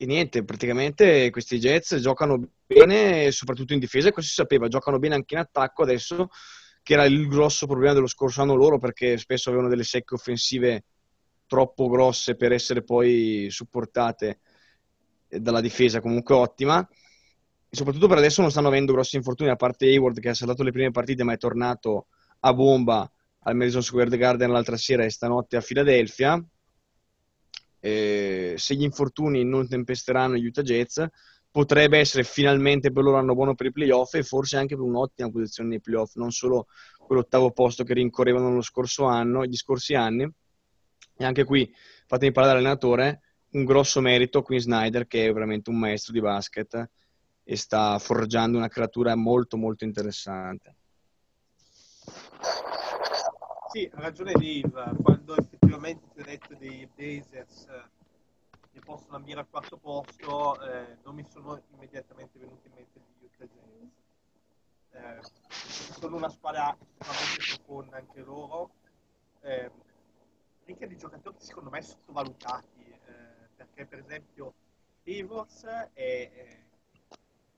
[0.00, 5.14] E niente, praticamente questi Jets giocano bene, soprattutto in difesa, questo si sapeva, giocano bene
[5.16, 6.28] anche in attacco adesso,
[6.88, 10.84] che era il grosso problema dello scorso anno loro, perché spesso avevano delle secche offensive
[11.46, 14.38] troppo grosse per essere poi supportate
[15.28, 16.80] dalla difesa comunque ottima.
[16.80, 20.62] E soprattutto per adesso non stanno avendo grossi infortuni, a parte Hayward che ha saltato
[20.62, 22.06] le prime partite ma è tornato
[22.40, 26.42] a bomba al Madison Square Garden l'altra sera e stanotte a Filadelfia.
[27.80, 31.06] Eh, se gli infortuni non tempesteranno gli Utah Jets,
[31.50, 35.30] potrebbe essere finalmente per loro anno buono per i playoff e forse anche per un'ottima
[35.30, 36.66] posizione nei playoff, non solo
[36.98, 40.30] quell'ottavo posto che rincorrevano lo scorso anno, gli scorsi anni.
[41.20, 41.72] E anche qui,
[42.06, 46.20] fatemi parlare dell'allenatore, un grosso merito a Quinn Snyder che è veramente un maestro di
[46.20, 46.90] basket
[47.42, 50.76] e sta forgiando una creatura molto molto interessante.
[53.72, 57.66] Sì, ha ragione Dave, quando effettivamente ti ho detto dei Blazers
[58.78, 63.24] che possono ambire al quarto posto, eh, non mi sono immediatamente venuti in mente gli
[63.24, 63.90] Utah Jazz.
[64.90, 65.20] Eh,
[65.98, 68.70] sono una squadra estremamente profonda anche loro,
[69.40, 69.70] eh,
[70.64, 74.54] ricca di giocatori secondo me sottovalutati, eh, perché per esempio
[75.02, 76.64] Favors è, è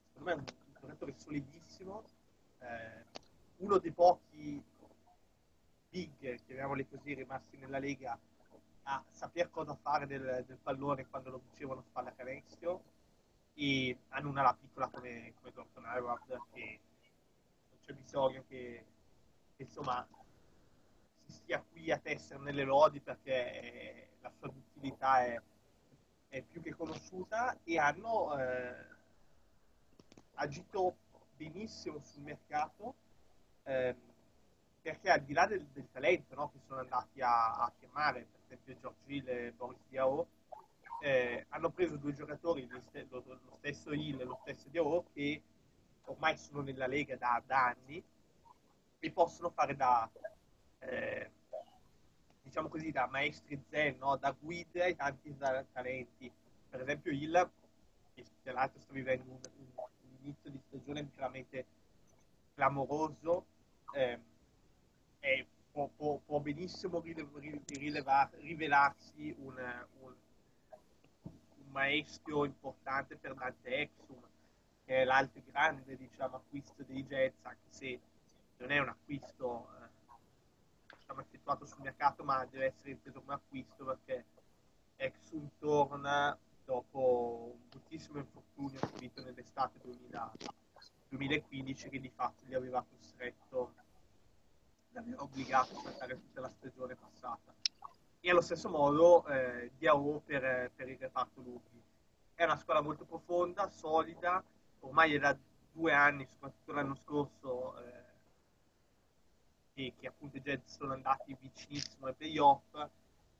[0.07, 0.45] secondo me un
[0.79, 2.03] giocatore solidissimo,
[2.59, 3.05] eh,
[3.57, 4.63] uno dei pochi
[5.89, 8.17] big, chiamiamoli così, rimasti nella Lega
[8.83, 12.83] a saper cosa fare del, del pallone quando lo dicevano spalla canestro
[13.53, 16.79] e hanno una la piccola come, come Gordon Hayward che
[17.69, 18.85] non c'è bisogno che,
[19.55, 20.07] che, insomma
[21.25, 25.41] si stia qui a tessere nelle lodi perché la sua utilità è,
[26.29, 28.85] è, più che conosciuta e hanno eh,
[30.35, 30.95] agito
[31.35, 32.95] benissimo sul mercato
[33.63, 33.95] eh,
[34.81, 38.39] perché al di là del, del talento no, che sono andati a, a firmare per
[38.43, 40.27] esempio Giorgil e Boris Diao
[41.01, 42.79] eh, hanno preso due giocatori, lo,
[43.57, 45.41] stesso Hill e lo stesso Diao, che
[46.05, 48.03] ormai sono nella Lega da, da anni
[48.99, 50.07] e possono fare da,
[50.79, 51.31] eh,
[52.43, 54.15] diciamo così, da maestri zen, no?
[54.17, 55.35] da guide ai tanti
[55.71, 56.31] talenti.
[56.69, 57.51] Per esempio Hill,
[58.13, 61.65] che tra l'altro sta vivendo un, un, un inizio di stagione veramente
[62.53, 63.45] clamoroso,
[63.93, 64.19] eh,
[65.21, 66.99] è, può, può, può, benissimo
[68.39, 70.15] rivelarsi un, un
[71.69, 74.19] maestro importante per Dante Exum,
[74.83, 77.99] che è l'altro grande diciamo, acquisto dei Jets, anche se
[78.57, 79.89] non è un acquisto eh,
[80.97, 84.25] diciamo, effettuato sul mercato, ma deve essere inteso come acquisto perché
[84.97, 90.31] Exum torna dopo un bruttissimo infortunio subito nell'estate 2000,
[91.09, 93.73] 2015 che di fatto gli aveva costretto,
[94.91, 97.53] gli aveva obbligato a saltare tutta la stagione passata
[98.19, 101.81] e allo stesso modo eh, Diao per, per, il reparto lunghi.
[102.35, 104.43] È una squadra molto profonda, solida,
[104.81, 105.35] ormai è da
[105.71, 108.03] due anni, soprattutto l'anno scorso, eh,
[109.73, 112.89] che, che, appunto Jets sono andati vicinissimo ai playoff.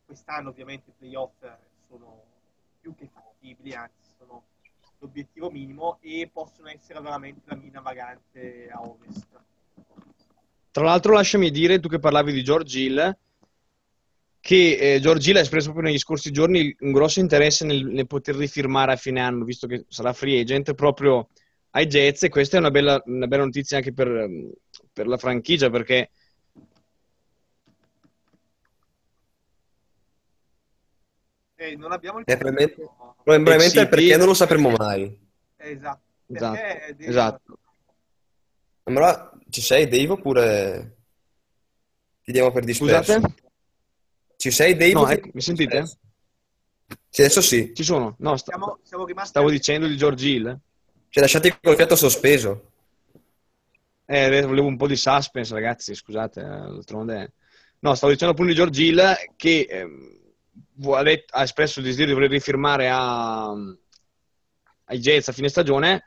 [0.04, 1.46] Quest'anno ovviamente i playoff
[1.88, 2.24] sono
[2.80, 4.46] più che fattibili, anzi sono
[4.98, 9.31] l'obiettivo minimo e possono essere veramente la mina vagante a ovest.
[10.72, 13.18] Tra l'altro lasciami dire, tu che parlavi di George Hill,
[14.40, 18.36] che eh, Giorgila ha espresso proprio negli scorsi giorni un grosso interesse nel, nel, poter
[18.36, 21.28] rifirmare a fine anno, visto che sarà free agent, proprio
[21.72, 22.24] ai Jets.
[22.24, 24.28] E questa è una bella, una bella notizia anche per,
[24.94, 26.10] per, la franchigia perché
[31.56, 32.90] eh, non abbiamo il eh, probabilmente,
[33.24, 35.20] probabilmente perché non lo sapremo mai.
[35.58, 36.10] Esatto.
[36.34, 36.60] Esatto,
[36.98, 37.60] esatto.
[38.84, 40.98] allora ci sei Dave oppure
[42.24, 43.36] ti diamo per disperso scusate?
[44.38, 44.94] Ci sei Dave?
[44.94, 45.86] No, ecco, mi sentite?
[47.10, 47.72] Sì, adesso sì.
[47.76, 48.16] Ci sono.
[48.20, 48.52] No, sta...
[48.52, 50.60] siamo, siamo stavo dicendo di George Hill.
[51.10, 52.72] Ci lasciati col fiato sospeso.
[54.06, 57.34] Eh, volevo un po' di suspense, ragazzi, scusate, d'altronde...
[57.80, 59.88] No, stavo dicendo appunto di George Hill che eh,
[60.76, 66.04] vuole, ha espresso il desiderio di voler rifirmare a, ai Jets a fine stagione,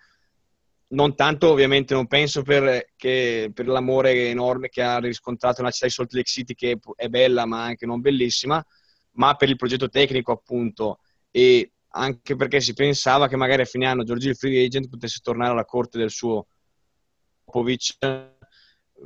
[0.95, 5.87] non tanto ovviamente non penso per, che, per, l'amore enorme che ha riscontrato nella città
[5.87, 8.65] di Salt Lake City che è bella ma anche non bellissima
[9.15, 11.01] ma per il progetto tecnico appunto.
[11.31, 15.21] E anche perché si pensava che magari a fine anno Giorgio il free agent potesse
[15.23, 16.47] tornare alla corte del suo
[17.45, 17.97] Popovic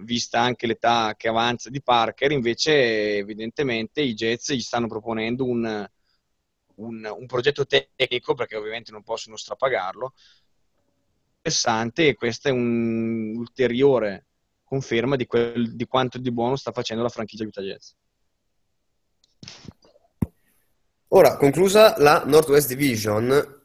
[0.00, 2.30] vista anche l'età che avanza di Parker.
[2.32, 5.86] Invece evidentemente i Jets gli stanno proponendo un,
[6.76, 10.14] un, un progetto tecnico perché ovviamente non possono strapagarlo
[11.48, 14.26] interessante e questa è un'ulteriore
[14.64, 17.90] conferma di, quel, di quanto di buono sta facendo la franchigia Utah Jazz.
[21.08, 23.62] Ora, conclusa la Northwest Division,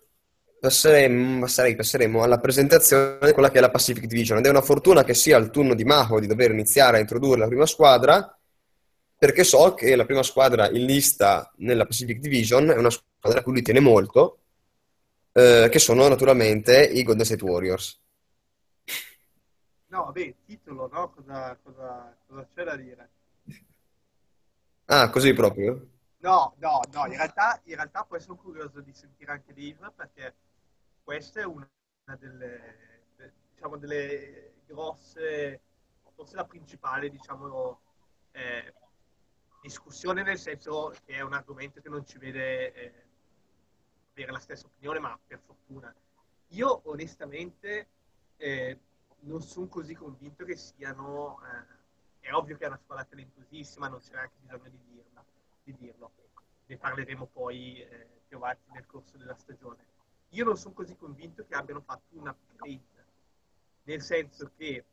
[0.60, 4.62] passeremo, passerei, passeremo alla presentazione di quella che è la Pacific Division ed è una
[4.62, 8.38] fortuna che sia il turno di Maho di dover iniziare a introdurre la prima squadra
[9.18, 13.44] perché so che la prima squadra in lista nella Pacific Division è una squadra a
[13.44, 14.43] cui lui tiene molto
[15.34, 18.00] eh, che sono naturalmente i Golden State Warriors.
[19.88, 21.10] No, vabbè, titolo, no?
[21.12, 23.10] Cosa, cosa, cosa c'è da dire?
[24.86, 25.88] Ah, così proprio?
[26.18, 30.34] No, no, no, in realtà, in realtà poi sono curioso di sentire anche Dave perché
[31.04, 31.70] questa è una
[32.18, 33.06] delle,
[33.54, 35.62] diciamo, delle grosse,
[36.16, 37.80] forse la principale, diciamo,
[38.32, 38.74] eh,
[39.62, 42.94] discussione nel senso che è un argomento che non ci vede eh,
[44.14, 45.94] avere la stessa opinione, ma per fortuna.
[46.50, 47.88] Io onestamente
[48.38, 48.80] eh,
[49.22, 51.40] non sono così convinto che siano...
[51.44, 51.82] Eh,
[52.24, 55.26] è ovvio che è una squadra talentosissima, non c'è neanche bisogno di, dirla,
[55.64, 56.12] di dirlo.
[56.68, 59.86] Ne parleremo poi eh, più avanti nel corso della stagione.
[60.30, 63.06] Io non sono così convinto che abbiano fatto un upgrade,
[63.84, 64.86] nel senso che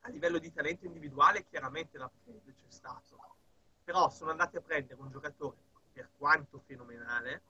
[0.00, 3.36] a livello di talento individuale chiaramente l'upgrade c'è stato,
[3.84, 5.56] però sono andati a prendere un giocatore
[5.92, 7.42] per quanto fenomenale,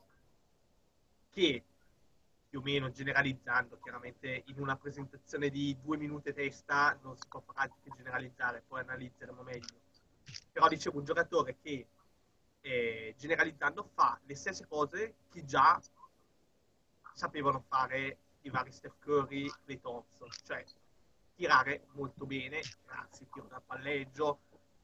[1.30, 1.64] che
[2.48, 7.40] più o meno generalizzando, chiaramente in una presentazione di due minuti testa non si può
[7.40, 9.78] fare altro che generalizzare, poi analizzeremo meglio.
[10.52, 11.86] Però dicevo, un giocatore che
[12.60, 15.80] eh, generalizzando fa le stesse cose che già
[17.14, 20.64] sapevano fare i vari Steph Curry, Clay Thompson, cioè
[21.36, 24.40] tirare molto bene, grazie tiro da palleggio,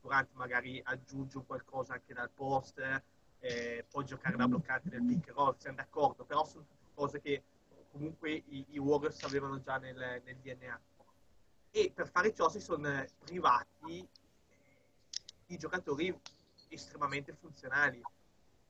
[0.07, 2.79] Durante magari aggiunge qualcosa anche dal post,
[3.41, 7.21] eh, può giocare da bloccante nel pick and roll, siamo d'accordo, però sono tutte cose
[7.21, 7.43] che
[7.91, 10.81] comunque i, i Warriors avevano già nel, nel, DNA.
[11.71, 14.07] E per fare ciò si sono privati eh,
[15.47, 16.19] i giocatori
[16.69, 18.03] estremamente funzionali.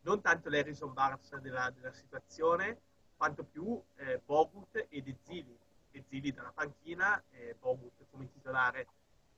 [0.02, 2.80] Non tanto l'Harrison Barnes della, della situazione,
[3.16, 5.58] quanto più eh, Bogut e De Zili.
[5.90, 8.86] De Zili dalla panchina, eh, Bogut come titolare.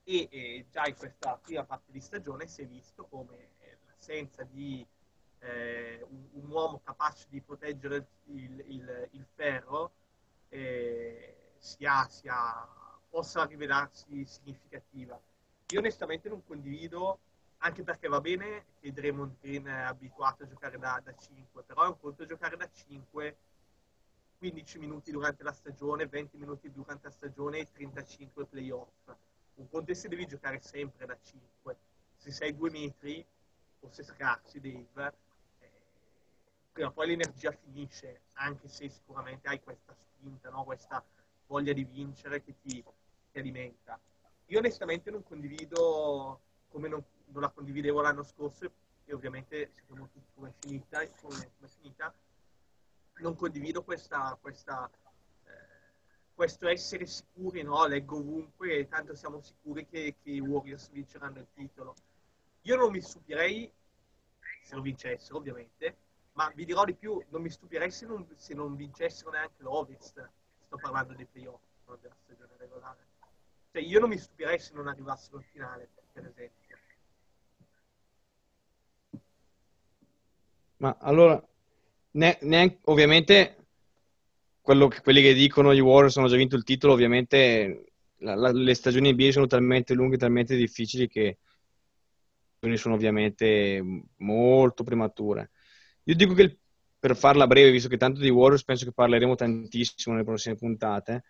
[0.05, 3.57] E eh, già in questa prima parte di stagione si è visto come
[3.87, 4.87] l'assenza di
[5.41, 9.93] eh, un, un, uomo capace di proteggere il, il, il ferro
[10.49, 12.67] eh, sia, sia,
[13.09, 15.21] possa rivelarsi significativa.
[15.71, 17.19] Io onestamente non condivido,
[17.59, 21.85] anche perché va bene che Draymond Green è abituato a giocare da, da 5, però
[21.85, 23.37] è un conto giocare da 5
[24.39, 29.13] 15 minuti durante la stagione, 20 minuti durante la stagione e 35 playoff.
[29.55, 31.77] Un conto è se devi giocare sempre da 5.
[32.15, 33.25] Se sei due metri
[33.81, 35.13] o se scarsi, Dave,
[36.79, 40.63] prima o poi l'energia finisce, anche se sicuramente hai questa spinta, no?
[40.63, 41.05] questa
[41.49, 42.85] voglia di vincere che ti,
[43.33, 43.99] ti, alimenta.
[44.47, 47.03] Io onestamente non condivido come non,
[47.33, 48.71] non, la condividevo l'anno scorso
[49.05, 52.15] e ovviamente sappiamo tutti come è finita, come, come è finita
[53.17, 54.89] non condivido questa, questa,
[55.47, 55.51] eh,
[56.33, 57.85] questo essere sicuri, no?
[57.87, 61.97] leggo ovunque, tanto siamo sicuri che, che i Warriors vinceranno il titolo.
[62.63, 63.69] Io non mi stupirei
[64.63, 65.97] se lo vincessero, ovviamente,
[66.39, 70.31] ma vi dirò di più, non mi stupirei se non, se non vincessero neanche l'Ovest.
[70.65, 73.07] Sto parlando dei playoff, non della stagione regolare.
[73.73, 76.77] Cioè, io non mi stupirei se non arrivassero in finale, per esempio.
[80.77, 81.45] Ma allora,
[82.13, 83.67] ne, neanche, ovviamente,
[84.63, 88.75] che, quelli che dicono i Warriors hanno già vinto il titolo, ovviamente la, la, le
[88.75, 91.39] stagioni NBA sono talmente lunghe, talmente difficili che
[92.77, 93.83] sono ovviamente
[94.19, 95.51] molto premature.
[96.09, 96.59] Io dico che
[96.99, 101.25] per farla breve, visto che tanto di Warriors penso che parleremo tantissimo nelle prossime puntate,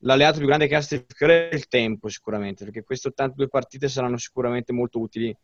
[0.00, 3.88] l'alleato più grande che ha Steph Curry è il tempo sicuramente, perché queste 82 partite
[3.88, 5.34] saranno sicuramente molto utili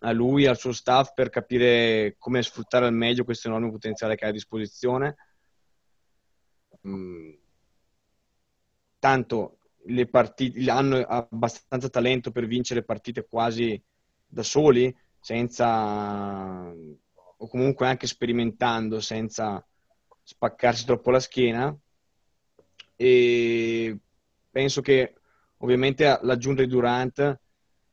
[0.00, 4.24] a lui, al suo staff per capire come sfruttare al meglio questo enorme potenziale che
[4.24, 5.16] ha a disposizione.
[6.88, 7.30] Mm.
[8.98, 13.80] Tanto le partite hanno abbastanza talento per vincere partite quasi
[14.26, 16.74] da soli, senza
[17.42, 19.64] o comunque anche sperimentando senza
[20.22, 21.76] spaccarsi troppo la schiena.
[22.96, 23.98] E
[24.50, 25.14] penso che
[25.58, 27.40] ovviamente l'aggiunta di Durant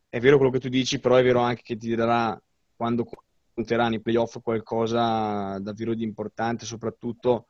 [0.09, 2.39] è vero quello che tu dici però è vero anche che ti darà
[2.75, 3.09] quando
[3.53, 7.47] conteranno i playoff qualcosa davvero di importante soprattutto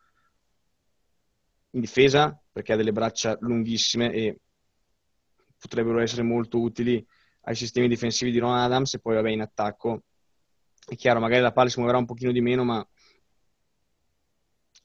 [1.72, 4.40] in difesa perché ha delle braccia lunghissime e
[5.58, 7.06] potrebbero essere molto utili
[7.42, 10.04] ai sistemi difensivi di Ron Adams e poi vabbè in attacco
[10.88, 12.88] è chiaro, magari la palla si muoverà un pochino di meno, ma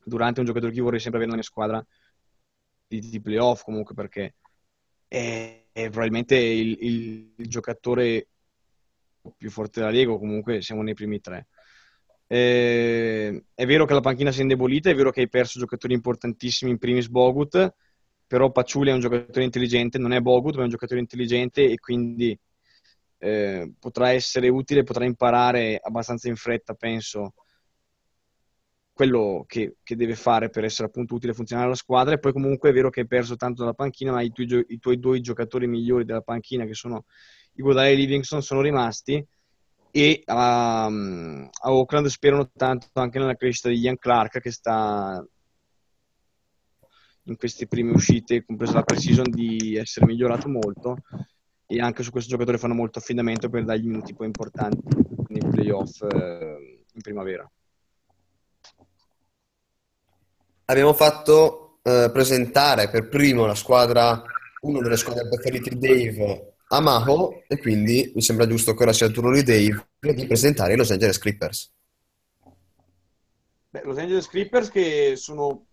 [0.04, 1.86] durante un giocatore che io vorrei sempre avere nella mia squadra
[2.88, 4.34] di, di playoff comunque perché
[5.06, 8.28] è, è probabilmente il, il, il, giocatore
[9.36, 11.46] più forte della Lega, comunque siamo nei primi tre.
[12.26, 15.94] Eh, è vero che la panchina si è indebolita, è vero che hai perso giocatori
[15.94, 17.74] importantissimi, in primis Bogut,
[18.26, 21.78] però Paciuli è un giocatore intelligente, non è Bogut, ma è un giocatore intelligente e
[21.78, 22.36] quindi
[23.24, 27.34] eh, potrà essere utile, potrà imparare abbastanza in fretta, penso,
[28.92, 32.14] quello che, che, deve fare per essere appunto utile e funzionare alla squadra.
[32.14, 34.78] E poi comunque è vero che hai perso tanto dalla panchina, ma i tuoi, i
[34.80, 37.04] tuoi due giocatori migliori della panchina, che sono
[37.54, 39.24] Iguodala e Livingston, sono rimasti.
[39.92, 45.24] E a, a Oakland sperano tanto anche nella crescita di Ian Clark, che sta
[47.26, 50.96] in queste prime uscite, compresa la pre-season, di essere migliorato molto
[51.72, 54.82] e anche su questo giocatore fanno molto affidamento per dargli minuti poi importanti
[55.28, 57.50] nei playoff eh, in primavera.
[60.66, 64.22] Abbiamo fatto eh, presentare per primo la squadra,
[64.62, 68.92] una delle squadre preferite di Dave a Maho e quindi mi sembra giusto che ora
[68.92, 71.72] sia il turno di Dave di presentare i Los Angeles Clippers.
[73.70, 75.66] Beh, Los Angeles Clippers che sono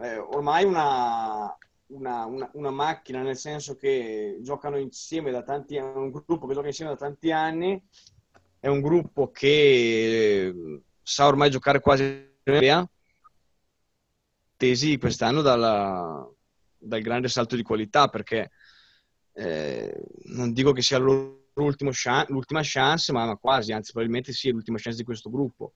[0.00, 1.56] eh, ormai una,
[1.88, 6.54] una, una, una, macchina, nel senso che giocano insieme da tanti anni, un gruppo che
[6.54, 7.82] gioca insieme da tanti anni,
[8.60, 12.88] è un gruppo che sa ormai giocare quasi in
[14.56, 16.28] attesi quest'anno dalla,
[16.76, 18.50] dal grande salto di qualità perché
[19.32, 24.52] eh, non dico che sia chance, l'ultima chance, ma, ma, quasi, anzi probabilmente sì, è
[24.52, 25.74] l'ultima chance di questo gruppo.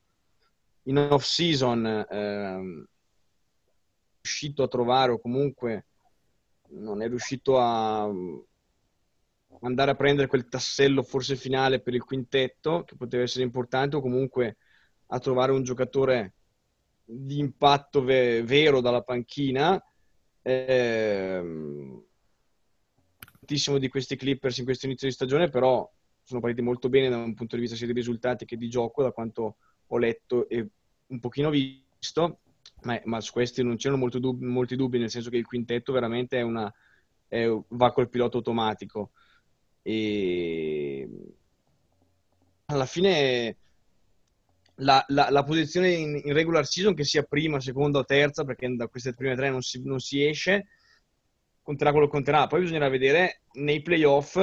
[0.84, 2.86] In off season eh,
[4.20, 5.86] riuscito a trovare o comunque
[6.75, 8.11] non è riuscito a
[9.61, 14.01] andare a prendere quel tassello forse finale per il quintetto che poteva essere importante o
[14.01, 14.57] comunque
[15.07, 16.35] a trovare un giocatore
[17.05, 19.83] di impatto ve- vero dalla panchina.
[20.45, 22.03] Eh,
[23.39, 25.89] tantissimo di questi Clippers in questo inizio di stagione però
[26.25, 29.03] sono partiti molto bene da un punto di vista sia di risultati che di gioco
[29.03, 29.57] da quanto
[29.87, 30.66] ho letto e
[31.07, 32.39] un pochino visto
[32.83, 36.39] ma, ma su questi non c'erano dub- molti dubbi nel senso che il quintetto veramente
[36.39, 36.72] è una,
[37.28, 39.11] è, va col pilota automatico
[39.83, 41.09] e
[42.66, 43.57] alla fine
[44.76, 48.74] la, la, la posizione in, in, regular season, che sia prima, seconda o terza, perché
[48.74, 50.68] da queste prime tre non si, non si esce,
[51.62, 52.47] conterà quello che conterà.
[52.47, 54.37] Poi bisognerà vedere nei playoff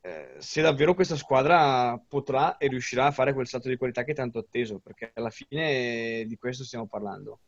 [0.00, 4.12] eh, se davvero questa squadra potrà e riuscirà a fare quel salto di qualità che
[4.12, 7.40] è tanto atteso, perché alla fine di questo stiamo parlando.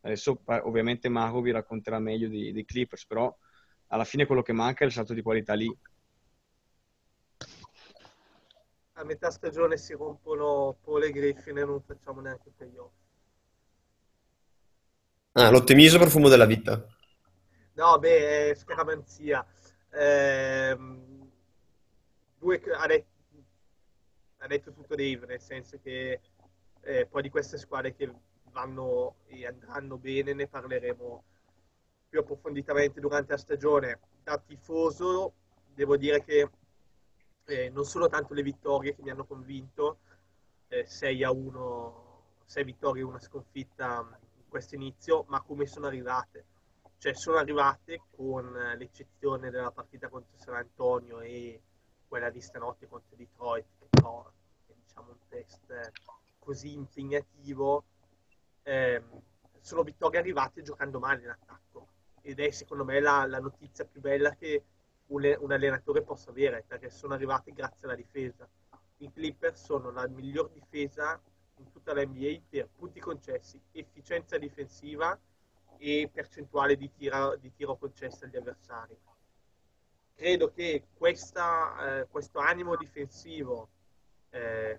[0.00, 3.34] Adesso ovviamente Mago vi racconterà meglio dei, dei Clippers, però
[3.88, 5.74] alla fine quello che manca è il salto di qualità lì
[8.98, 12.92] a metà stagione si rompono Paul e Griffin e non facciamo neanche playoff.
[15.32, 16.84] Ah, l'ottimismo profumo della vita.
[17.74, 19.46] No, beh, è scaramanzia.
[19.88, 20.76] Eh,
[22.38, 23.10] due, ha, detto,
[24.38, 26.20] ha, detto, tutto Dave, nel senso che
[26.80, 28.12] eh, poi di queste squadre che
[28.50, 31.24] vanno e andranno bene ne parleremo
[32.08, 34.00] più approfonditamente durante la stagione.
[34.22, 35.34] Da tifoso
[35.74, 36.50] devo dire che
[37.44, 39.98] eh, non sono tanto le vittorie che mi hanno convinto,
[40.68, 45.86] eh, 6 a 1, 6 vittorie e una sconfitta in questo inizio, ma come sono
[45.86, 46.44] arrivate.
[46.98, 51.60] Cioè sono arrivate con l'eccezione della partita contro San Antonio e
[52.08, 54.26] quella di stanotte contro Detroit, che però
[54.66, 55.92] è diciamo, un test
[56.38, 57.84] così impegnativo.
[58.62, 59.02] Eh,
[59.60, 61.88] sono vittorie arrivate giocando male in attacco
[62.22, 64.64] ed è secondo me la, la notizia più bella che
[65.06, 68.48] un, un allenatore possa avere, perché sono arrivati grazie alla difesa.
[68.98, 71.20] I Clippers sono la miglior difesa
[71.56, 75.18] in tutta la NBA per punti concessi, efficienza difensiva
[75.78, 78.96] e percentuale di, tira, di tiro concesso agli avversari.
[80.18, 83.68] Credo che questa, eh, questo animo difensivo
[84.30, 84.76] eh,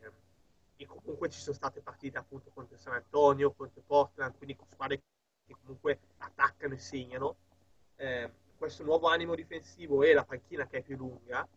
[0.75, 5.01] e comunque ci sono state partite appunto contro San Antonio, contro Portland, quindi con squadre
[5.47, 7.37] che comunque attaccano e segnano.
[7.95, 11.47] Eh, questo nuovo animo difensivo e la panchina che è più lunga,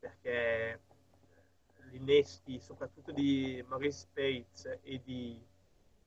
[0.00, 0.80] perché
[1.90, 5.40] gli innesti soprattutto di Maurice Spates e di,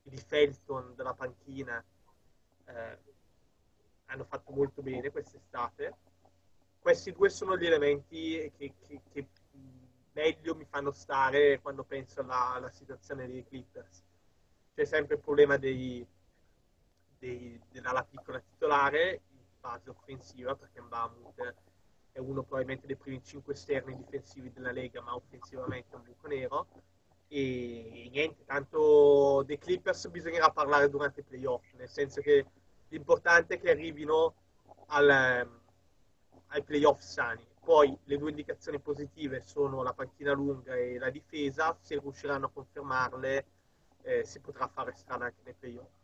[0.01, 1.81] di Felton della panchina
[2.65, 2.97] eh,
[4.07, 6.11] hanno fatto molto bene quest'estate.
[6.83, 9.27] Questi due sono gli elementi che, che, che
[10.11, 14.03] meglio mi fanno stare quando penso alla, alla situazione dei Clippers.
[14.75, 16.05] C'è sempre il problema dei,
[17.19, 19.21] dei, della piccola titolare,
[19.61, 21.55] fase offensiva perché Mbamut
[22.11, 26.27] è uno probabilmente dei primi 5 esterni difensivi della Lega ma offensivamente è un buco
[26.27, 26.67] nero
[27.29, 32.45] e niente, tanto dei Clippers bisognerà parlare durante i playoff nel senso che
[32.89, 34.35] l'importante è che arrivino
[34.87, 35.61] al,
[36.53, 41.77] ai playoff sani poi le due indicazioni positive sono la panchina lunga e la difesa
[41.81, 43.45] se riusciranno a confermarle
[44.03, 46.01] eh, si potrà fare strada anche nei playoff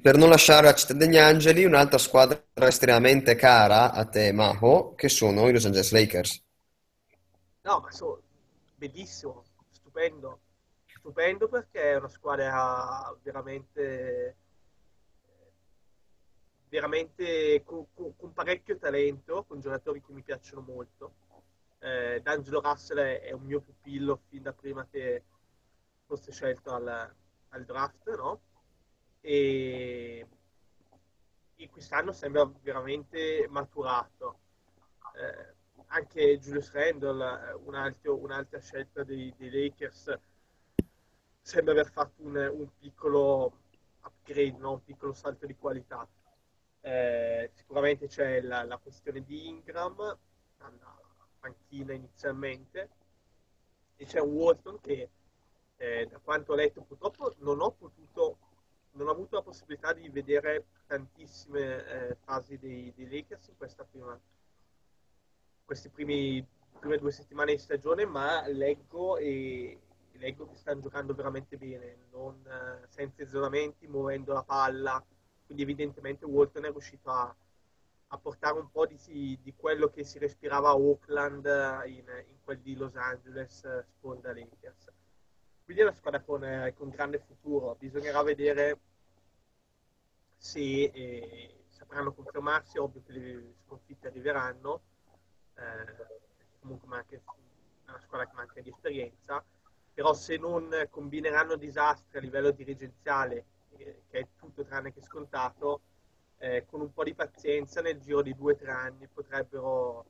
[0.00, 5.08] Per non lasciare la città degli angeli, un'altra squadra estremamente cara a te, Maho, che
[5.08, 6.42] sono i Los Angeles Lakers.
[7.62, 8.20] No, ma sono
[8.76, 10.40] bellissimo, stupendo.
[10.86, 14.36] Stupendo perché è una squadra veramente
[16.68, 21.14] veramente con, con, parecchio talento, con giocatori che mi piacciono molto.
[21.80, 25.22] Eh, D'Angelo Russell è un mio pupillo fin da prima che
[26.06, 27.14] fosse scelto al,
[27.48, 28.40] al draft, no?
[29.20, 30.26] e,
[31.56, 34.38] e quest'anno sembra veramente maturato.
[35.14, 35.56] Eh,
[35.88, 40.18] anche Julius Randle, un altro, un'altra scelta dei, dei, Lakers,
[41.40, 43.52] sembra aver fatto un, un piccolo
[44.02, 44.72] upgrade, no?
[44.72, 46.06] un piccolo salto di qualità.
[46.80, 49.98] Eh, sicuramente c'è la, la, questione di Ingram,
[50.58, 50.98] alla
[51.40, 52.88] panchina inizialmente,
[53.96, 55.10] e c'è Walton che,
[55.76, 58.38] eh, da quanto ho letto, purtroppo non ho potuto
[58.92, 63.84] non ho avuto la possibilità di vedere tantissime eh, fasi dei, dei, Lakers in questa
[63.84, 64.18] prima,
[65.64, 66.44] queste prime
[66.80, 69.78] due settimane di stagione, ma leggo e
[70.12, 75.04] leggo che stanno giocando veramente bene, non, eh, senza isolamenti, muovendo la palla,
[75.48, 77.34] quindi evidentemente Walton è riuscito a,
[78.08, 81.46] a portare un po' di, di, quello che si respirava a Oakland
[81.86, 84.92] in, in quel di Los Angeles, sponda Lakers.
[85.64, 88.78] Quindi è una squadra con, eh, con grande futuro, bisognerà vedere
[90.36, 94.82] se eh, sapranno confermarsi, ovvio che le sconfitte arriveranno,
[95.54, 96.18] eh,
[96.60, 97.20] comunque manca, è
[97.86, 99.42] una squadra che manca di esperienza,
[99.94, 105.80] però se non combineranno disastri a livello dirigenziale, eh, che è tutto tranne che scontato,
[106.38, 110.04] eh, con un po' di pazienza nel giro di due o tre anni potrebbero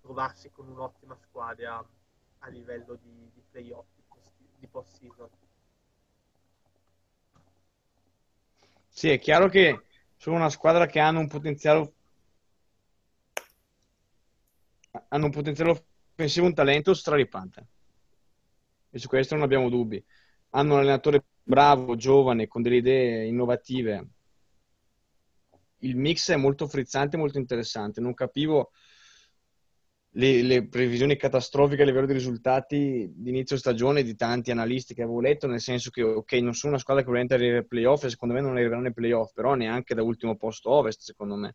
[0.00, 1.84] trovarsi con un'ottima squadra
[2.38, 3.86] a livello di, di playoff,
[4.56, 5.28] di post-season.
[8.88, 9.84] Sì, è chiaro che
[10.16, 11.92] sono una squadra che hanno un potenziale
[15.08, 17.66] hanno un potenziale offensivo, un talento straripante.
[18.90, 20.02] E su questo non abbiamo dubbi.
[20.50, 24.08] Hanno un allenatore bravo, giovane, con delle idee innovative.
[25.78, 28.02] Il mix è molto frizzante, molto interessante.
[28.02, 28.70] Non capivo
[30.10, 35.02] le, le, previsioni catastrofiche a livello di risultati di inizio stagione di tanti analisti che
[35.02, 38.04] avevo letto, nel senso che ok, non sono una squadra che volente arrivare ai playoff
[38.04, 41.54] e secondo me non arriveranno ai playoff, però neanche da ultimo posto ovest, secondo me.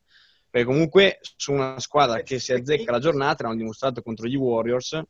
[0.50, 5.02] Perché comunque su una squadra che si azzecca la giornata, l'hanno dimostrato contro gli Warriors,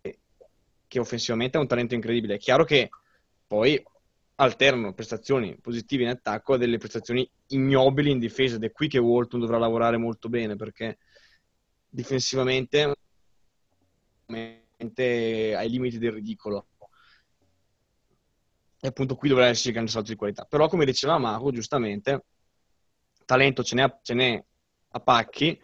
[0.00, 2.34] che offensivamente ha un talento incredibile.
[2.34, 2.90] È chiaro che
[3.54, 3.80] poi
[4.36, 8.98] alternano prestazioni positive in attacco a delle prestazioni ignobili in difesa ed è qui che
[8.98, 10.98] Walton dovrà lavorare molto bene perché
[11.88, 12.94] difensivamente
[14.26, 16.66] ai limiti del ridicolo.
[18.80, 20.44] E appunto qui dovrà esserci grande salto di qualità.
[20.46, 22.24] Però come diceva Marco, giustamente,
[23.24, 24.44] talento ce n'è, ce n'è
[24.88, 25.62] a pacchi,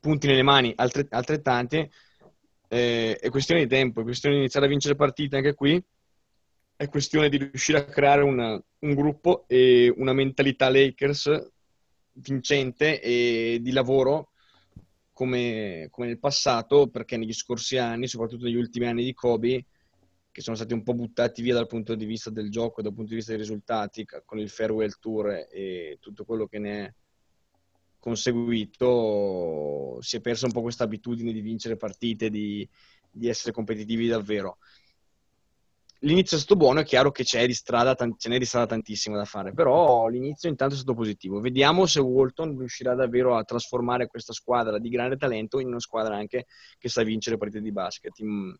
[0.00, 1.88] punti nelle mani altre, altrettanti,
[2.66, 5.82] eh, è questione di tempo, è questione di iniziare a vincere partite anche qui,
[6.76, 11.50] è questione di riuscire a creare una, un gruppo e una mentalità Lakers
[12.12, 14.32] vincente e di lavoro
[15.12, 19.64] come, come, nel passato, perché negli scorsi anni, soprattutto negli ultimi anni di Kobe,
[20.30, 23.08] che sono stati un po' buttati via dal punto di vista del gioco dal punto
[23.08, 26.94] di vista dei risultati, con il Farewell Tour e tutto quello che ne è
[27.98, 32.68] conseguito, si è persa un po' questa abitudine di vincere partite, di,
[33.10, 34.58] di essere competitivi davvero
[36.00, 39.16] l'inizio è stato buono, è chiaro che c'è di strada, ce n'è di strada tantissimo
[39.16, 41.40] da fare, però l'inizio intanto è stato positivo.
[41.40, 46.16] Vediamo se Walton riuscirà davvero a trasformare questa squadra di grande talento in una squadra
[46.16, 46.46] anche
[46.78, 48.54] che sa vincere partite di basket in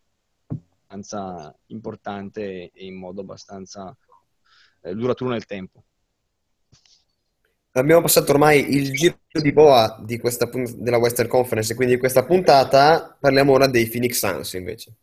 [0.87, 3.95] abbastanza importante e in modo abbastanza
[4.82, 5.82] eh, duraturo nel tempo.
[7.72, 12.24] Abbiamo passato ormai il giro di boa di questa, della Western Conference, quindi di questa
[12.24, 14.95] puntata parliamo ora dei Phoenix Suns invece.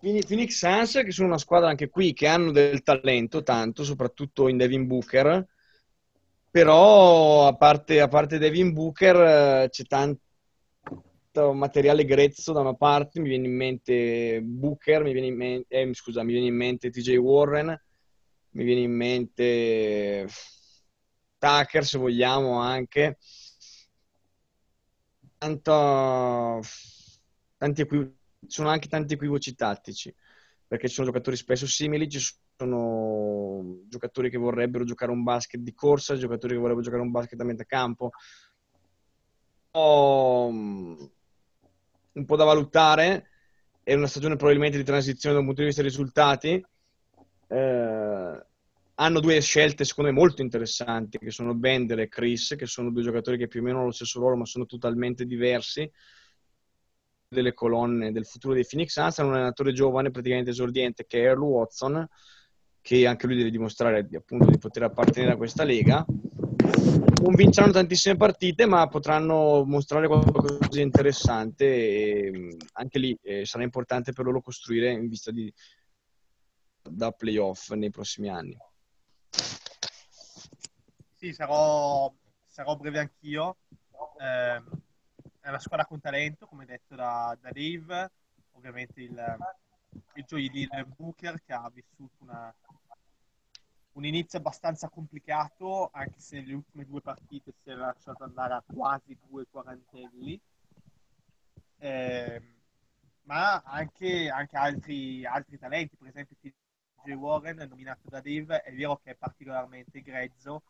[0.00, 4.56] Phoenix Suns che sono una squadra anche qui che hanno del talento tanto, soprattutto in
[4.56, 5.46] Devin Booker.
[6.50, 9.16] Però a parte, a parte Devin Booker
[9.64, 10.20] eh, c'è tanto
[11.52, 13.20] materiale grezzo da una parte.
[13.20, 16.90] Mi viene in mente Booker mi viene in mente, eh, scusa, mi viene in mente
[16.90, 17.78] TJ Warren
[18.50, 20.26] mi viene in mente
[21.38, 23.18] Tucker se vogliamo anche.
[25.38, 26.60] Tanto
[27.56, 30.14] tanti equivoci ci sono anche tanti equivoci tattici,
[30.66, 32.20] perché ci sono giocatori spesso simili, ci
[32.56, 37.40] sono giocatori che vorrebbero giocare un basket di corsa, giocatori che vorrebbero giocare un basket
[37.40, 38.10] a metà campo.
[39.72, 43.28] Ho un po' da valutare,
[43.82, 46.64] è una stagione probabilmente di transizione da un punto di vista dei risultati.
[47.50, 48.46] Eh,
[49.00, 53.02] hanno due scelte secondo me molto interessanti che sono Bender e Chris che sono due
[53.02, 55.88] giocatori che più o meno hanno lo stesso ruolo ma sono totalmente diversi
[57.28, 61.24] delle colonne del futuro dei Phoenix Suns hanno un allenatore giovane, praticamente esordiente, che è
[61.24, 62.08] Earl Watson,
[62.80, 66.04] che anche lui deve dimostrare appunto di poter appartenere a questa lega.
[67.20, 73.64] Non vinceranno tantissime partite, ma potranno mostrare qualcosa di interessante e anche lì eh, sarà
[73.64, 75.52] importante per loro costruire in vista di
[76.82, 78.56] da playoff nei prossimi anni.
[81.16, 82.10] Sì, sarò,
[82.46, 83.56] sarò breve anch'io.
[84.20, 84.62] Eh,
[85.48, 88.10] è una squadra con talento, come detto da, da Dave,
[88.52, 89.36] ovviamente il,
[90.14, 92.54] il gioielliere Booker che ha vissuto una,
[93.92, 98.64] un inizio abbastanza complicato, anche se nelle ultime due partite si è lasciato andare a
[98.66, 100.38] quasi due quarantelli.
[101.78, 102.42] Eh,
[103.22, 108.98] ma anche, anche altri, altri, talenti, per esempio TJ Warren, nominato da Dave, è vero
[108.98, 110.62] che è particolarmente grezzo,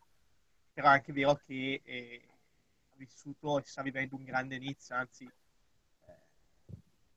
[0.72, 2.37] però è anche vero che eh,
[2.98, 6.12] vissuto e sta vivendo un grande inizio, anzi eh,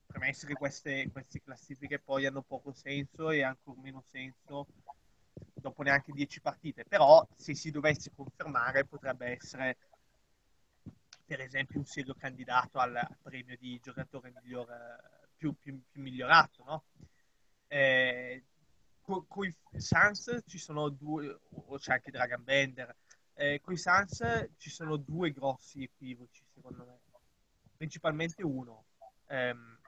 [0.06, 4.68] premesso che queste, queste classifiche poi hanno poco senso e ancora meno senso
[5.54, 9.78] dopo neanche 10 partite, però se si dovesse confermare potrebbe essere
[11.26, 14.68] per esempio un serio candidato al, premio di giocatore miglior,
[15.38, 16.64] più, più, più migliorato.
[16.66, 16.84] No?
[17.68, 18.44] Eh,
[19.00, 22.94] con, con i Suns ci sono due, o c'è anche Dragon Bender,
[23.42, 27.00] eh, con i Suns ci sono due grossi equivoci secondo me,
[27.76, 28.86] principalmente uno.
[29.28, 29.80] Ehm,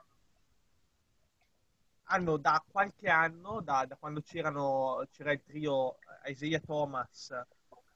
[2.08, 7.32] hanno da qualche anno, da, da quando c'era il trio Isaiah Thomas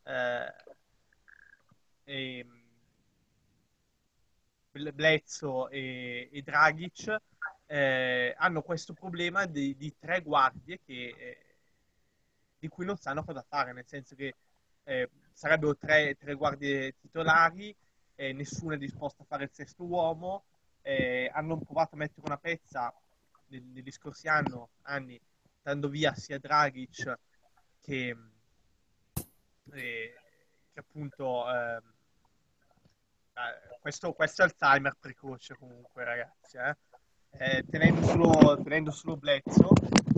[0.04, 0.54] eh,
[2.04, 2.46] e
[4.70, 7.16] Blezzo e, e Dragic,
[7.66, 11.56] eh, hanno questo problema di, di tre guardie che, eh,
[12.60, 14.34] di cui non sanno cosa fare, nel senso che
[14.84, 17.74] eh, sarebbero tre, tre, guardie titolari,
[18.16, 20.42] nessuno è disposto a fare il sesto uomo,
[20.82, 22.92] eh, hanno provato a mettere una pezza
[23.46, 25.18] negli scorsi anno, anni,
[25.62, 27.18] dando via sia Dragic
[27.80, 28.16] che,
[29.74, 30.14] eh,
[30.72, 31.82] che appunto eh,
[33.34, 36.76] eh, questo, questo, è Alzheimer precoce comunque ragazzi eh?
[37.30, 39.70] Eh, tenendo, solo, tenendo solo Blezzo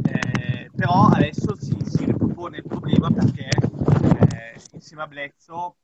[0.05, 3.49] eh, però adesso si, si, ripropone il problema perché
[4.61, 5.77] eh, insieme a Blezzo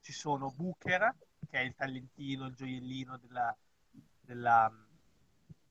[0.00, 1.14] ci sono Booker
[1.48, 3.54] che è il talentino, il gioiellino della,
[4.20, 4.72] della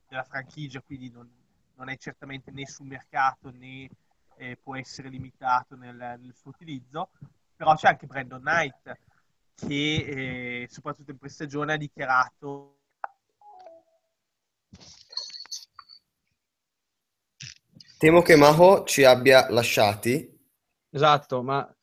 [0.07, 1.29] della franchigia, quindi non,
[1.75, 3.89] non, è certamente né sul mercato né
[4.37, 7.09] eh, può essere limitato nel, nel, suo utilizzo.
[7.55, 8.97] Però c'è anche Brandon Knight
[9.55, 12.71] che eh, soprattutto in questa ha dichiarato
[17.97, 20.33] Temo che Maho ci abbia lasciati.
[20.89, 21.74] Esatto, ma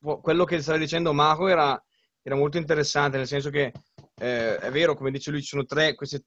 [0.00, 1.82] quello che stava dicendo Maho era,
[2.22, 3.72] era molto interessante, nel senso che
[4.16, 6.24] eh, è vero, come dice lui, ci sono tre, queste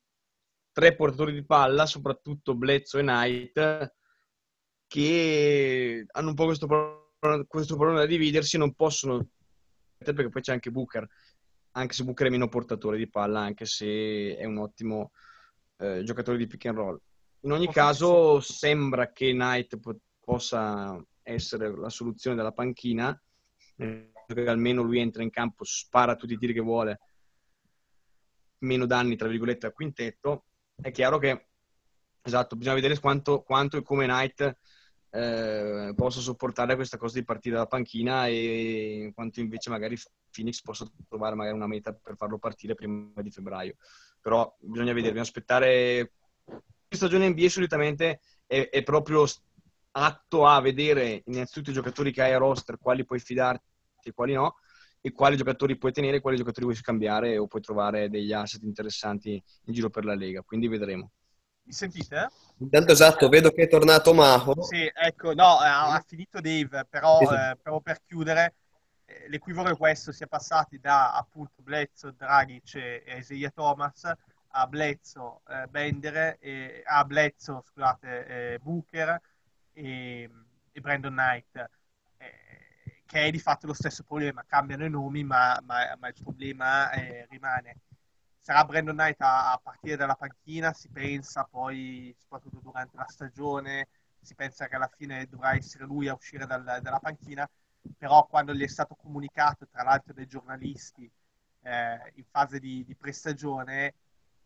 [0.72, 3.94] tre portatori di palla, soprattutto Blezzo e Knight,
[4.88, 6.68] che hanno un po' questo,
[7.48, 9.28] questo problema da dividersi, non possono,
[9.98, 11.08] perché poi c'è anche Booker,
[11.72, 15.12] anche se Booker è meno portatore di palla, anche se è un ottimo
[15.78, 17.00] eh, giocatore di pick and roll.
[17.42, 23.20] In ogni caso sembra che Knight po- possa essere la soluzione della panchina,
[23.76, 27.00] perché almeno lui entra in campo, spara tutti i tiri che vuole,
[28.60, 30.46] meno danni tra virgolette al quintetto
[30.76, 31.48] è chiaro che
[32.22, 34.58] esatto, bisogna vedere quanto, quanto e come Knight
[35.10, 39.98] eh, possa sopportare questa cosa di partire dalla panchina e quanto invece magari
[40.32, 43.76] Phoenix possa trovare magari una meta per farlo partire prima di febbraio.
[44.20, 46.14] Però bisogna vedere, bisogna aspettare.
[46.46, 49.26] La stagione NBA solitamente è, è proprio
[49.96, 53.64] atto a vedere innanzitutto i giocatori che hai a roster, quali puoi fidarti
[54.04, 54.56] e quali no,
[55.02, 59.42] e quali giocatori puoi tenere, quali giocatori vuoi scambiare o puoi trovare degli asset interessanti
[59.66, 60.42] in giro per la Lega.
[60.42, 61.12] Quindi vedremo.
[61.66, 62.30] Mi sentite?
[62.60, 64.62] Intanto esatto, vedo che è tornato Maho.
[64.64, 68.56] Sì, ecco, no, ha, finito Dave, però eh, proprio per chiudere,
[69.06, 74.12] eh, l'equivoco è questo, si è passati da appunto Blezzo, Dragic e, e Isaiah Thomas
[74.56, 79.20] a Blezzo, eh, Bendere, e, a Blezzo, scusate, eh, Booker
[79.74, 80.30] e,
[80.72, 81.70] e Brandon Knight
[83.14, 86.90] che è di fatto lo stesso problema, cambiano i nomi ma, ma, ma il problema
[86.92, 87.82] eh, rimane.
[88.40, 93.88] Sarà Brandon Knight a, a, partire dalla panchina, si pensa poi, soprattutto durante la stagione,
[94.20, 97.48] si pensa che alla fine dovrà essere lui a uscire dal, dalla panchina,
[97.96, 101.10] però quando gli è stato comunicato, tra l'altro dai giornalisti,
[101.62, 103.94] eh, in fase di, di prestagione,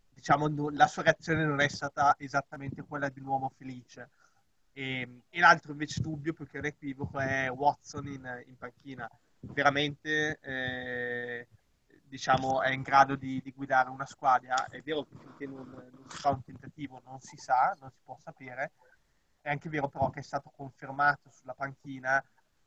[0.10, 4.10] diciamo, la sua reazione non è stata esattamente quella di un uomo felice
[4.78, 9.10] e, e l'altro invece dubbio, più che un equivoco, è Watson in, in panchina.
[9.40, 11.48] Veramente eh,
[12.04, 14.68] diciamo, è in grado di, di, guidare una squadra.
[14.68, 17.98] È vero che finché non, non si fa un tentativo non si sa, non si
[18.04, 18.74] può sapere.
[19.42, 22.24] È anche vero però che è stato confermato sulla panchina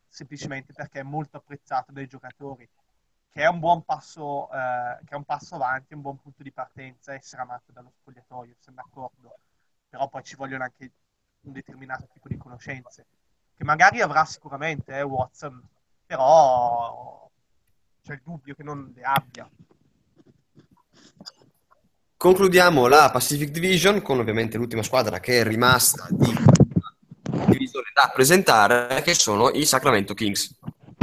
[0.08, 2.68] semplicemente perché è molto apprezzato dai giocatori,
[3.30, 6.50] che è un buon passo, eh, che è un passo avanti, un buon punto di
[6.50, 9.38] partenza, essere amato dallo spogliatoio, sono d'accordo.
[9.88, 10.92] Però poi ci vogliono anche
[11.42, 13.06] un determinato tipo di conoscenze,
[13.56, 15.62] che magari avrà sicuramente eh, Watson,
[16.06, 17.28] però
[18.02, 19.48] c'è il dubbio che non le abbia.
[22.16, 26.34] Concludiamo la Pacific Division con ovviamente l'ultima squadra che è rimasta di
[27.48, 30.54] divisione da presentare, che sono i Sacramento Kings.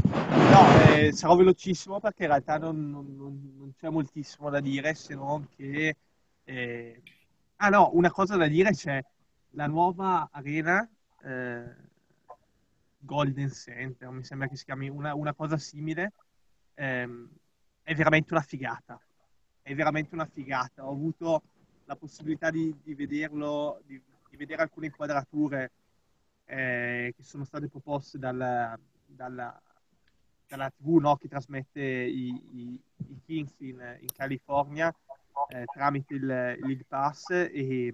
[0.04, 5.16] No, eh, sarò velocissimo perché in realtà non, non, non, c'è moltissimo da dire se
[5.16, 5.96] non che...
[6.44, 7.02] Eh...
[7.58, 9.04] Ah no, una cosa da dire c'è
[9.58, 10.88] la nuova arena
[11.24, 11.76] eh,
[13.00, 16.14] Golden Center, mi sembra che si chiami una, una cosa simile,
[16.76, 17.28] ehm,
[17.82, 19.00] è veramente una figata.
[19.62, 20.86] È veramente una figata.
[20.86, 21.42] Ho avuto
[21.86, 24.00] la possibilità di, di vederlo, di,
[24.30, 25.72] di, vedere alcune inquadrature
[26.46, 28.78] eh, che sono state proposte dal,
[29.08, 29.60] dalla,
[30.48, 34.94] dalla TV no, che trasmette i, i, i Kings in, in California
[35.50, 37.94] eh, tramite il, il League Pass e,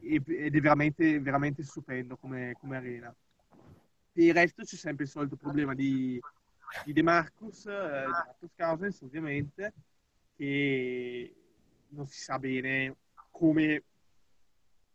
[0.00, 3.14] ed è veramente, veramente stupendo come, come, arena.
[4.12, 6.20] Per il resto c'è sempre il solito problema di,
[6.84, 9.72] di De Marcus, eh, di Marcus Cousins ovviamente,
[10.36, 11.34] che
[11.88, 12.96] non si sa bene
[13.30, 13.82] come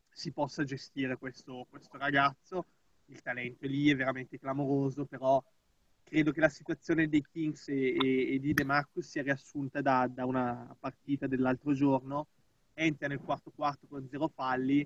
[0.10, 2.66] si possa gestire questo, questo ragazzo.
[3.06, 5.44] Il talento è lì, è veramente clamoroso, però
[6.04, 10.08] credo che la situazione dei Kings e, e, e di De Marcus sia riassunta da,
[10.08, 12.28] da, una partita dell'altro giorno.
[12.82, 14.86] Entra nel quarto quarto con zero falli,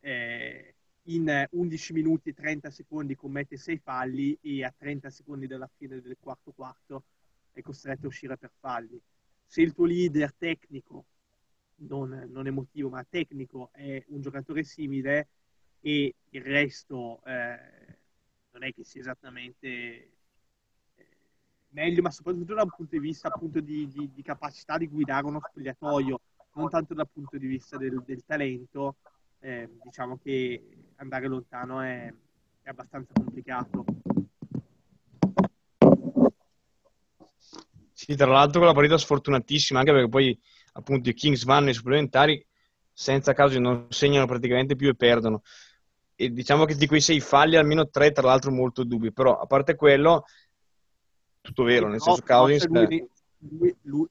[0.00, 0.74] eh,
[1.04, 6.02] in 11 minuti e 30 secondi commette 6 falli e a 30 secondi dalla fine
[6.02, 7.04] del quarto quarto
[7.52, 9.00] è costretto a uscire per falli.
[9.46, 11.06] Se il tuo leader tecnico,
[11.76, 15.28] non, non emotivo ma tecnico, è un giocatore simile
[15.80, 17.98] e il resto eh,
[18.50, 20.12] non è che sia esattamente eh,
[21.70, 25.24] meglio, ma soprattutto da un punto di vista appunto di, di, di, capacità di guidare
[25.24, 26.20] uno spogliatoio,
[26.54, 28.96] non tanto dal punto di vista del, del talento,
[29.40, 30.62] eh, diciamo che
[30.96, 32.12] andare lontano è,
[32.62, 33.84] è abbastanza complicato.
[37.92, 40.38] Sì, tra l'altro con la partita sfortunatissima, anche perché poi
[40.72, 42.44] appunto i Kings vanno ai supplementari
[42.92, 45.42] senza causa non segnano praticamente più e perdono.
[46.14, 49.12] E diciamo che di quei sei falli almeno tre, tra l'altro, molto dubbi.
[49.12, 50.24] Però a parte quello,
[51.40, 52.66] tutto vero, nel senso Cousins...
[52.66, 54.08] Lui, lui, lui,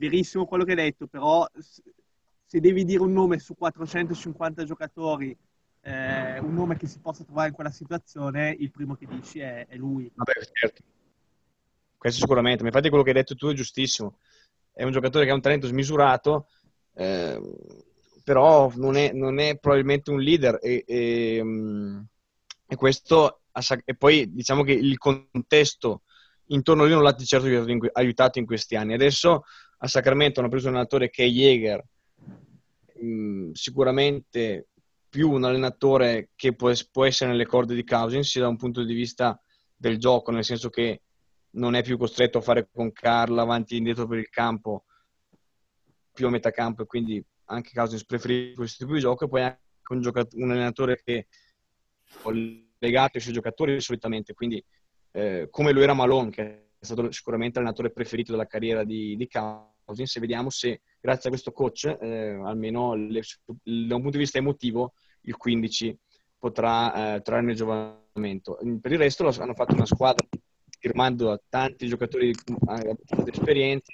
[0.00, 5.36] verissimo quello che hai detto, però se devi dire un nome su 450 giocatori,
[5.82, 9.66] eh, un nome che si possa trovare in quella situazione, il primo che dici è,
[9.68, 10.10] è lui.
[10.14, 10.82] Vabbè, certo.
[11.96, 14.18] Questo sicuramente, ma infatti quello che hai detto tu è giustissimo.
[14.72, 16.48] È un giocatore che ha un talento smisurato,
[16.94, 17.38] eh,
[18.24, 22.00] però non è, non è, probabilmente un leader e, e, mm,
[22.66, 23.42] e questo
[23.84, 26.02] e poi diciamo che il contesto
[26.46, 27.46] intorno a lui non l'ha di certo
[27.92, 28.94] aiutato in questi anni.
[28.94, 29.44] Adesso
[29.82, 31.82] a Sacramento hanno preso un allenatore che è Jäger,
[33.00, 34.68] mh, sicuramente
[35.08, 38.84] più un allenatore che può, può, essere nelle corde di Cousins sia da un punto
[38.84, 39.40] di vista
[39.74, 41.02] del gioco, nel senso che
[41.52, 44.84] non è più costretto a fare con Carla avanti e indietro per il campo,
[46.12, 49.24] più a metà campo e quindi anche Cousins preferisce questo tipo di gioco.
[49.24, 49.58] E poi anche
[49.88, 51.26] un, giocatore, un allenatore che è
[52.78, 54.62] legato ai suoi giocatori solitamente, quindi
[55.12, 60.16] eh, come lo era Malone, che stato sicuramente l'allenatore preferito della carriera di, di Cousins,
[60.16, 64.38] e vediamo se grazie a questo coach, eh, almeno le, da un punto di vista
[64.38, 65.98] emotivo, il 15
[66.38, 68.58] potrà eh, trarne giovamento.
[68.80, 70.26] Per il resto hanno fatto una squadra
[70.78, 73.92] firmando tanti giocatori di esperienza,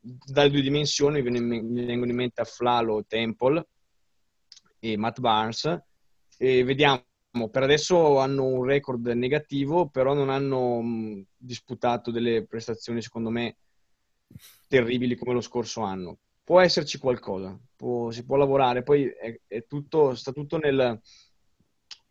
[0.00, 3.66] dalle due dimensioni mi vengono in mente Flalo, Temple
[4.78, 5.82] e Matt Barnes.
[6.38, 7.02] E vediamo
[7.50, 13.56] per adesso hanno un record negativo però non hanno mh, disputato delle prestazioni secondo me
[14.68, 16.18] terribili come lo scorso anno.
[16.42, 21.00] Può esserci qualcosa, può, si può lavorare, poi è, è tutto, sta tutto nel,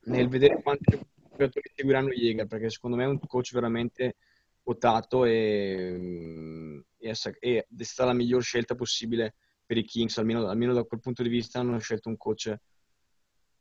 [0.05, 0.99] nel vedere quanti
[1.29, 4.15] giocatori seguiranno Jäger, perché secondo me è un coach veramente
[4.63, 10.73] votato e, e, e è stata la miglior scelta possibile per i Kings, almeno, almeno,
[10.73, 12.53] da quel punto di vista hanno scelto un coach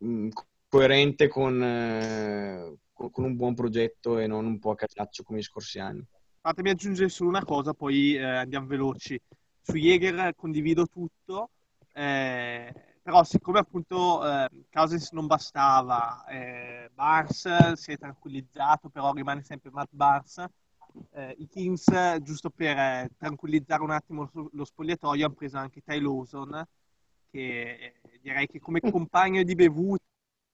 [0.05, 0.29] mm,
[0.75, 5.43] coerente con, eh, con, un buon progetto e non un po' a casaccio come gli
[5.43, 6.05] scorsi anni.
[6.41, 9.21] Fatemi aggiungere solo una cosa, poi eh, andiamo veloci.
[9.63, 11.51] Su Jäger condivido tutto,
[11.93, 19.45] eh, però siccome appunto eh, Cousins non bastava, eh, Barnes si è tranquillizzato, però rimane
[19.45, 20.45] sempre Matt Barnes,
[21.13, 25.83] eh, i Kings, giusto per eh, tranquillizzare un attimo lo, lo spogliatoio, hanno preso anche
[25.83, 26.67] Ty Lawson,
[27.31, 29.55] che direi che come compagno di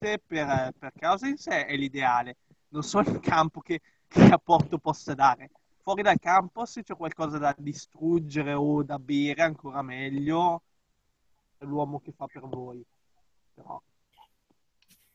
[0.01, 2.37] bevute per, per Cousins è, è l'ideale.
[2.69, 5.51] Non so il campo che, che apporto possa dare.
[5.83, 10.63] Fuori dal campo se c'è qualcosa da distruggere o da bere ancora meglio
[11.59, 12.83] è l'uomo che fa per voi.
[13.55, 13.81] Però.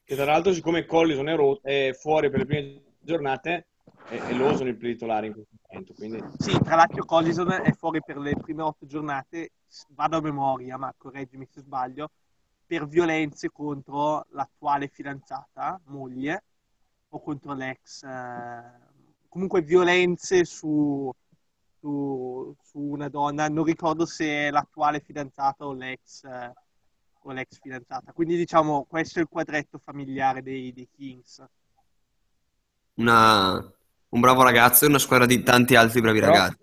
[0.04, 3.68] E tra l'altro siccome Collison è, ro- è fuori per le prime giornate
[4.08, 6.24] è, è Lawson il titolare in questo momento quindi...
[6.38, 9.52] sì tra l'altro Collison è fuori per le prime otto giornate
[9.90, 12.10] vado a memoria ma correggimi se sbaglio
[12.66, 16.43] per violenze contro l'attuale fidanzata moglie
[17.09, 18.86] o contro l'ex eh
[19.36, 21.11] comunque violenze su,
[21.78, 26.53] su, su, una donna, non ricordo se è l'attuale fidanzata o l'ex, eh,
[27.22, 28.13] o l'ex fidanzata.
[28.13, 31.43] Quindi diciamo questo è il quadretto familiare dei, dei Kings.
[32.93, 33.55] Una,
[34.07, 36.57] un bravo ragazzo e una squadra di tanti altri bravi Però, ragazzi.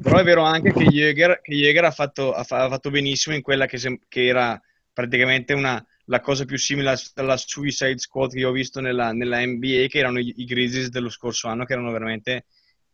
[0.00, 3.66] Però è vero anche che Jäger, che Jäger ha, fatto, ha, fatto, benissimo in quella
[3.66, 4.58] che, sem- che era
[4.98, 9.38] praticamente una, la cosa più simile alla Suicide Squad che io ho visto nella, nella
[9.46, 12.46] NBA, che erano i, i Grizzlies dello scorso anno, che erano veramente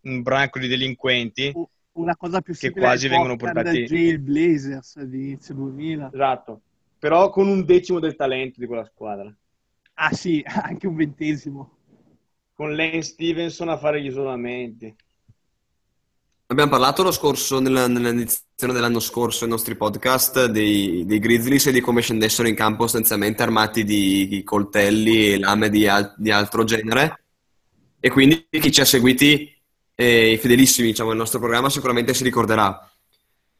[0.02, 1.50] un branco di delinquenti.
[1.92, 6.10] Una cosa più simile che quasi vengono portati Jail Blazers di inizio 2000.
[6.12, 6.60] Esatto,
[6.98, 9.34] però con un decimo del talento di quella squadra.
[9.94, 11.78] Ah sì, anche un ventesimo.
[12.52, 14.94] Con Lane Stevenson a fare gli isolamenti.
[16.54, 21.72] Abbiamo parlato lo scorso, nella, nell'edizione dell'anno scorso, ai nostri podcast, dei, dei, Grizzlies e
[21.72, 26.30] di come scendessero in campo sostanzialmente armati di, di coltelli e lame di, al, di,
[26.30, 27.24] altro genere.
[27.98, 29.52] E quindi chi ci ha seguiti,
[29.96, 32.88] eh, i fedelissimi diciamo, del nostro programma, sicuramente si ricorderà.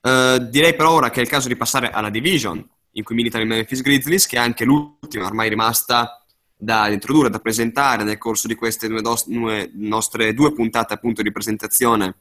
[0.01, 3.43] Uh, direi per ora che è il caso di passare alla Division, in cui militano
[3.43, 6.25] i Memphis Grizzlies, che è anche l'ultima ormai rimasta
[6.57, 11.23] da introdurre, da presentare nel corso di queste due, dos- due nostre due puntate appunto
[11.23, 12.19] di presentazione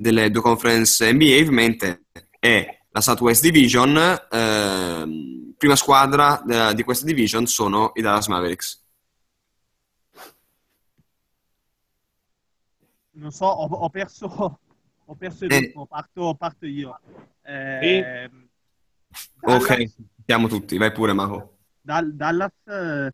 [0.00, 2.04] delle due conference NBA, ovviamente
[2.38, 3.96] è la Southwest Division.
[4.30, 8.82] Eh, prima squadra de- di questa division sono i Dallas Mavericks.
[13.12, 14.60] Non so, ho, ho perso,
[15.04, 15.72] ho perso il eh.
[15.86, 16.98] parto, parto, io.
[17.42, 18.30] Eh,
[19.34, 19.92] Dallas, ok,
[20.24, 21.58] siamo tutti, vai pure Maho.
[21.82, 23.12] Dallas eh,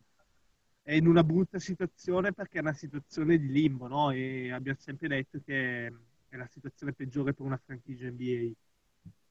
[0.82, 4.12] è in una brutta situazione perché è una situazione di limbo, no?
[4.12, 5.92] E abbiamo sempre detto che
[6.28, 8.52] è la situazione peggiore per una franchigia NBA.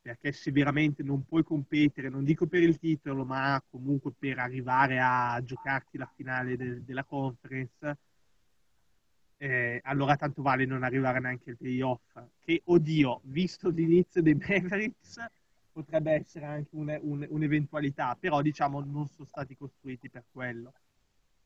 [0.02, 5.00] Perché se veramente non puoi competere, non dico per il titolo, ma comunque per arrivare
[5.02, 7.98] a giocarti la finale de- della conference,
[9.38, 12.20] eh, allora tanto vale non arrivare neanche al playoff.
[12.40, 15.26] Che, oddio, visto l'inizio dei Mavericks,
[15.72, 20.72] potrebbe essere anche un, un, un'eventualità, però diciamo non sono stati costruiti per quello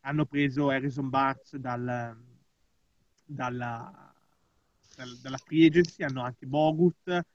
[0.02, 2.18] hanno preso Harrison Barnes dal,
[3.26, 4.14] dalla, dal,
[5.22, 7.26] dalla free agency, hanno anche Bogut,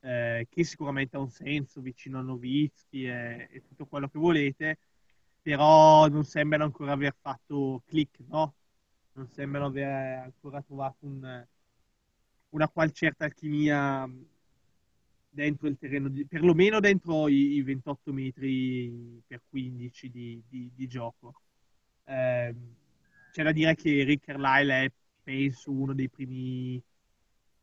[0.00, 4.78] eh, che sicuramente ha un senso vicino a Novitsky e, e, tutto quello che volete,
[5.40, 8.54] però non sembrano ancora aver fatto click, no?
[9.12, 11.46] Non sembrano aver ancora trovato un,
[12.50, 14.08] una qual certa alchimia
[15.28, 20.86] dentro il terreno, di, perlomeno dentro i, i 28 metri per 15 di, di, di
[20.86, 21.34] gioco.
[22.04, 22.54] Eh,
[23.32, 24.92] c'è da dire che Rick Carlisle è,
[25.22, 26.82] penso, uno dei primi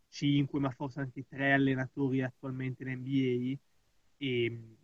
[0.09, 3.57] 5, ma forse anche 3 allenatori attualmente in NBA.
[4.17, 4.77] E,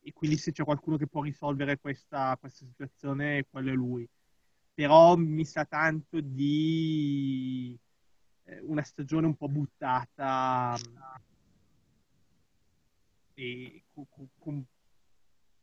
[0.00, 4.08] e, quindi se c'è qualcuno che può risolvere questa, questa situazione, quello è lui.
[4.74, 7.78] Però mi sa tanto di
[8.44, 10.76] eh, una stagione un po' buttata
[13.34, 14.64] e con, con,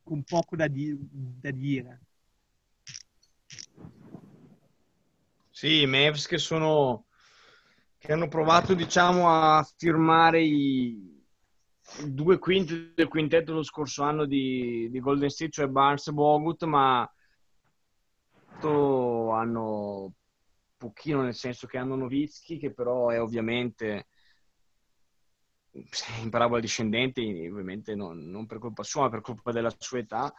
[0.04, 2.02] con poco da, di, da dire.
[5.50, 7.06] Sì, i Mavs che sono
[8.02, 11.24] che hanno provato diciamo a firmare i,
[12.08, 16.64] due quinti del quintetto lo scorso anno di, di Golden State, cioè Barnes e Bogut,
[16.64, 17.08] ma
[18.64, 20.14] hanno
[20.78, 24.08] pochino nel senso che hanno Novitsky che però è ovviamente
[26.24, 30.34] in parabola discendente ovviamente non, non per colpa sua ma per colpa della sua età.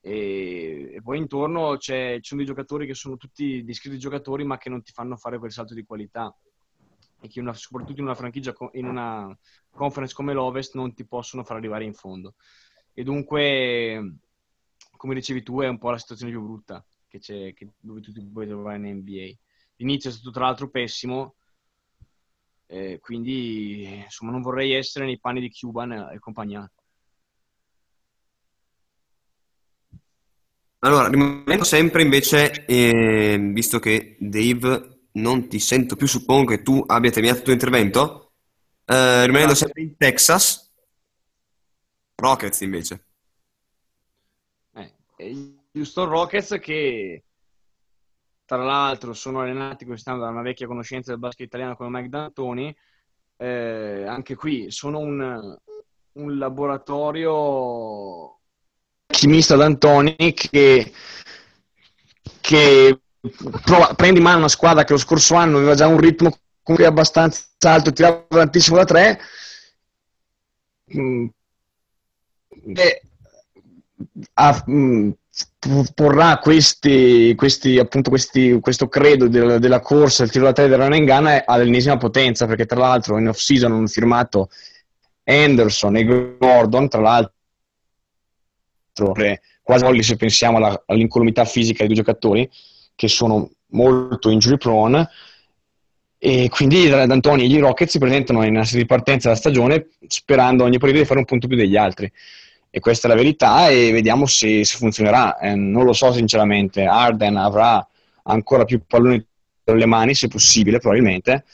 [0.00, 4.70] E, e poi intorno ci sono dei giocatori che sono tutti discreti giocatori ma che
[4.70, 6.34] non ti fanno fare quel salto di qualità
[7.20, 9.36] e che una, soprattutto in una franchigia, in una
[9.70, 12.34] conference come l'Ovest non ti possono far arrivare in fondo.
[12.92, 14.16] E dunque,
[14.96, 18.12] come dicevi tu, è un po' la situazione più brutta che c'è, che, dove tu
[18.12, 19.32] ti puoi trovare in NBA.
[19.76, 21.36] L'inizio è stato tra l'altro pessimo,
[22.66, 26.70] eh, quindi insomma non vorrei essere nei panni di Cuban e compagnia.
[30.80, 36.82] Allora, rimanendo sempre invece, eh, visto che Dave non ti sento più, suppongo che tu
[36.86, 38.32] abbia terminato il tuo intervento,
[38.84, 40.72] eh, rimanendo sempre in Texas,
[42.14, 43.04] Rockets invece.
[44.72, 44.94] Eh,
[45.72, 47.24] Houston Rockets che
[48.44, 52.74] tra l'altro sono allenati quest'anno da una vecchia conoscenza del basket italiano come Mike D'Antoni,
[53.36, 55.56] eh, anche qui sono un,
[56.12, 58.40] un laboratorio
[59.06, 60.92] chimista D'Antoni che,
[62.40, 63.00] che
[63.64, 66.86] prova, prende in mano una squadra che lo scorso anno aveva già un ritmo comunque
[66.86, 69.20] abbastanza alto, tirava tantissimo da tre
[70.94, 71.26] mm.
[72.74, 73.02] e
[74.34, 75.10] a, mm,
[75.94, 80.78] porrà questi, questi, appunto questi, questo credo del, della corsa, il tiro da tre del
[80.78, 84.50] run and gun all'ennesima potenza perché tra l'altro in off season hanno firmato
[85.24, 86.04] Anderson e
[86.38, 87.32] Gordon tra l'altro
[89.62, 92.50] quasi se pensiamo alla, all'incolumità fisica dei due giocatori
[92.98, 95.08] che sono molto injury prone
[96.18, 100.64] E quindi D'Antoni e gli Rockets si presentano in assetto di partenza della stagione sperando
[100.64, 102.10] ogni partita di fare un punto più degli altri.
[102.70, 105.38] E questa è la verità e vediamo se, se funzionerà.
[105.38, 106.84] Eh, non lo so sinceramente.
[106.84, 107.86] Arden avrà
[108.24, 109.24] ancora più palloni
[109.62, 111.44] tra le mani, se possibile, probabilmente.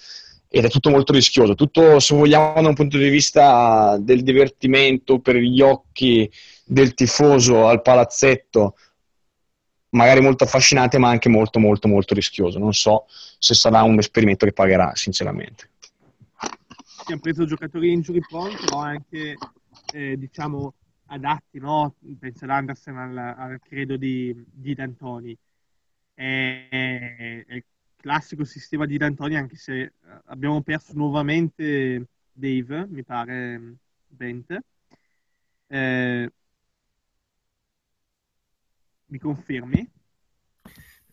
[0.49, 1.55] Ed è tutto molto rischioso.
[1.55, 6.31] Tutto, se vogliamo, da un punto di vista del divertimento per gli occhi
[6.65, 8.77] del tifoso al palazzetto,
[9.95, 12.59] magari molto affascinante, ma anche molto, molto, molto rischioso.
[12.59, 13.07] Non so
[13.39, 15.71] se sarà un esperimento che pagherà, sinceramente.
[17.01, 19.37] Abbiamo preso giocatori injury prone, però anche,
[19.93, 20.75] eh, diciamo,
[21.07, 21.95] adatti, no?
[22.19, 25.37] Penso ad Anderson al, al credo di, di D'Antoni.
[26.15, 27.65] È, è, il
[27.97, 29.93] classico sistema di D'Antoni, anche se eh,
[30.27, 33.77] abbiamo perso nuovamente Dave, mi pare,
[34.07, 34.59] Bent.
[35.67, 36.33] Eh,
[39.15, 39.91] mi confermi?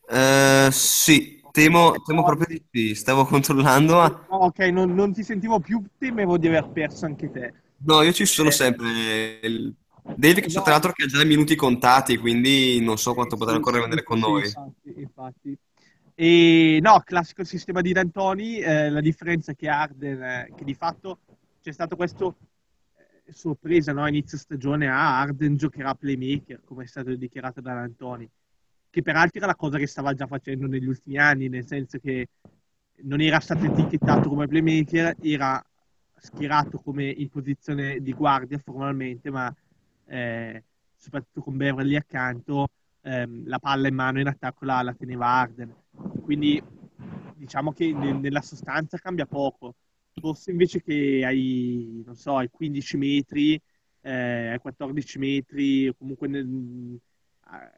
[0.07, 3.95] Uh, sì, temo, temo, proprio di sì, stavo controllando.
[3.95, 4.25] Ma...
[4.27, 7.53] ok, non, non, ti sentivo più, temevo di aver perso anche te.
[7.83, 8.53] No, io ci sono eh.
[8.53, 8.89] sempre.
[10.15, 13.37] David, che so tra l'altro che ha già i minuti contati, quindi non so quanto
[13.37, 14.45] potrà ancora rimanere con noi.
[14.45, 15.57] Infatti, infatti.
[16.15, 21.19] E no, classico sistema di D'Antoni, eh, la differenza che Arden, eh, che di fatto
[21.61, 22.35] c'è stato questo
[23.29, 24.07] sorpresa no?
[24.07, 28.29] inizio stagione a Arden giocherà playmaker, come è stato dichiarato da Antoni,
[28.89, 32.27] che peraltro era la cosa che stava già facendo negli ultimi anni, nel senso che
[33.03, 35.63] non era stato etichettato come playmaker, era
[36.17, 39.53] schierato come in posizione di guardia formalmente, ma
[40.05, 40.63] eh,
[40.95, 42.67] soprattutto con Beverly accanto,
[43.01, 45.73] ehm, la palla in mano in attacco la, la teneva Arden.
[46.21, 46.61] Quindi
[47.35, 49.73] diciamo che nella sostanza cambia poco
[50.13, 53.61] forse invece che ai, non so, ai 15 metri,
[54.01, 56.99] eh, ai 14 metri, o comunque nel,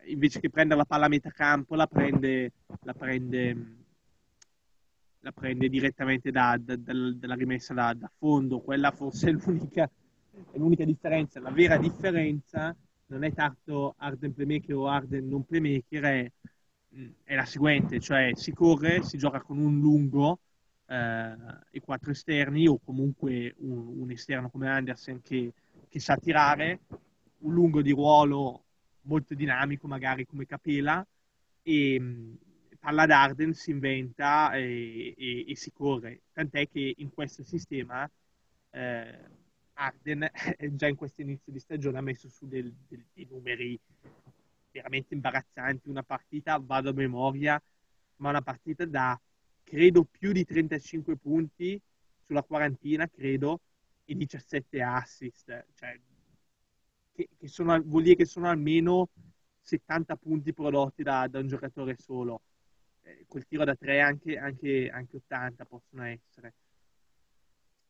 [0.05, 3.75] invece che prendere la palla a metà campo, la prende, la prende,
[5.19, 8.59] la prende direttamente da, da, da, dalla rimessa da, fondo.
[8.59, 9.89] Quella forse è l'unica,
[10.51, 11.39] è l'unica differenza.
[11.39, 12.75] La vera differenza
[13.07, 16.31] non è tanto Arden playmaker o Arden non playmaker, è,
[17.23, 20.39] è la seguente, cioè si corre, si gioca con un lungo, eh,
[20.85, 25.53] i quattro esterni o comunque un, un esterno come Andersen che,
[25.89, 26.81] che, sa tirare,
[27.39, 28.63] un lungo di ruolo
[29.03, 31.05] molto dinamico magari come Capela
[31.61, 32.33] e mm,
[32.79, 38.09] palla d'Arden si inventa e, e, e, si corre, tant'è che in questo sistema
[38.71, 39.19] eh,
[39.73, 40.29] Arden
[40.75, 43.79] già in questo inizio di stagione ha messo su del, del, dei numeri
[44.71, 47.61] veramente imbarazzanti, una partita, vado a memoria,
[48.17, 49.19] ma una partita da
[49.73, 51.81] credo più di 35 punti
[52.21, 53.61] sulla quarantina, credo,
[54.05, 55.65] e 17 assist.
[55.73, 55.99] Cioè,
[57.11, 59.09] che, che sono, vuol dire che sono almeno
[59.61, 62.41] 70 punti prodotti da, da un giocatore solo.
[63.01, 66.53] Eh, quel tiro da 3 anche, anche, anche 80 possono essere.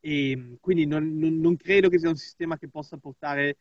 [0.00, 3.58] E quindi non, non, non, credo che sia un sistema che possa portare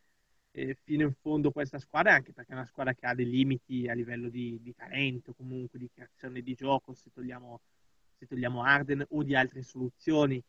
[0.51, 3.89] eh, fino in fondo questa squadra, anche perché è una squadra che ha dei limiti
[3.89, 7.59] a livello di, di talento, comunque di creazione di gioco, se togliamo
[8.23, 10.41] se togliamo Arden o di altre soluzioni.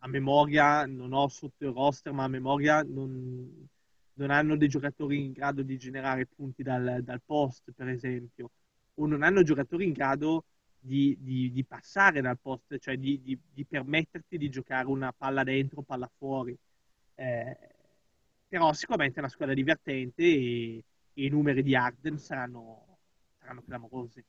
[0.00, 3.68] A memoria, non ho sotto il roster, ma a memoria non,
[4.14, 8.50] non hanno dei giocatori in grado di generare punti dal, dal post, per esempio,
[8.94, 10.44] o non hanno giocatori in grado
[10.78, 13.20] di, di, di passare dal post, cioè di,
[13.52, 16.56] di, permetterti di giocare una palla dentro, palla fuori.
[17.14, 17.56] Eh,
[18.48, 20.84] però sicuramente è una squadra divertente e,
[21.14, 22.98] e i numeri di Arden saranno,
[23.38, 24.24] saranno clamorosi.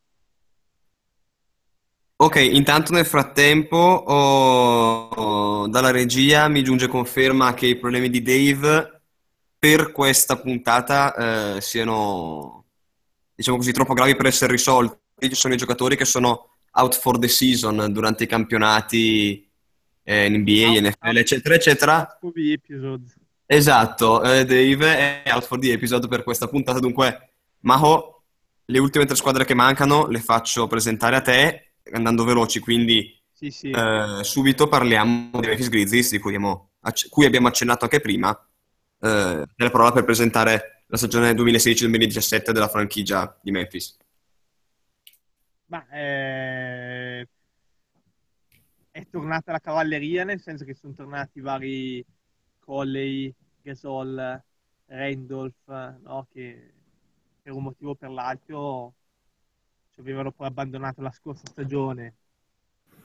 [2.20, 8.24] Ok, intanto nel frattempo oh, oh, dalla regia mi giunge conferma che i problemi di
[8.24, 9.02] Dave
[9.60, 12.66] per questa puntata eh, siano,
[13.36, 14.98] diciamo così, troppo gravi per essere risolti.
[15.30, 19.48] Ci sono i giocatori che sono out for the season durante i campionati
[20.02, 22.18] eh, NBA, NFL, eccetera, eccetera.
[23.46, 28.24] Esatto, eh, Dave è out for the episode per questa puntata, dunque Maho,
[28.66, 33.52] le ultime tre squadre che mancano le faccio presentare a te andando veloci, quindi sì,
[33.52, 33.70] sì.
[33.70, 36.72] Eh, subito parliamo di Memphis Grizzlies, di cui abbiamo,
[37.10, 38.32] cui abbiamo accennato anche prima,
[39.00, 43.96] eh, nella parola per presentare la stagione 2016-2017 della franchigia di Memphis.
[45.66, 47.28] Ma, eh,
[48.90, 52.04] è tornata la cavalleria, nel senso che sono tornati vari
[52.58, 53.32] Colley,
[53.62, 54.44] Gasol,
[54.88, 56.28] Randolph, no?
[56.32, 56.74] che
[57.44, 58.96] per un motivo o per l'altro
[59.98, 62.14] ci avevano poi abbandonato la scorsa stagione,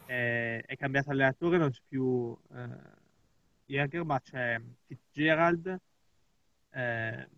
[0.05, 2.69] è, è cambiato allenatore, non c'è più eh,
[3.65, 5.81] Jäger, ma c'è Fitzgerald,
[6.71, 7.29] eh,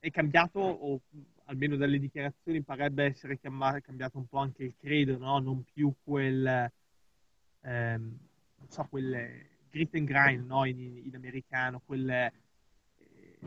[0.00, 1.00] è cambiato, o
[1.44, 5.38] almeno dalle dichiarazioni parebbe essere cambiato un po' anche il credo, no?
[5.38, 6.72] non più quel
[7.60, 8.18] ehm,
[8.56, 10.64] non so, quel grit and grind no?
[10.64, 12.32] in, in, americano, quel eh,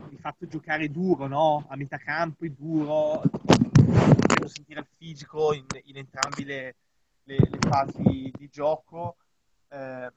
[0.08, 1.66] di fatto giocare duro, no?
[1.68, 3.20] a metà campo, duro,
[4.40, 6.76] devo sentire il fisico in, in entrambi le,
[7.24, 9.16] le, le, fasi di gioco.
[9.68, 10.12] Eh,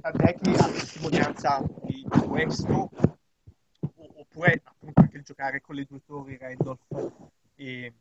[0.00, 2.90] tant'è che a testimonianza di questo,
[4.16, 7.20] oppure appunto anche il giocare con le due torri Randolph
[7.54, 7.92] e,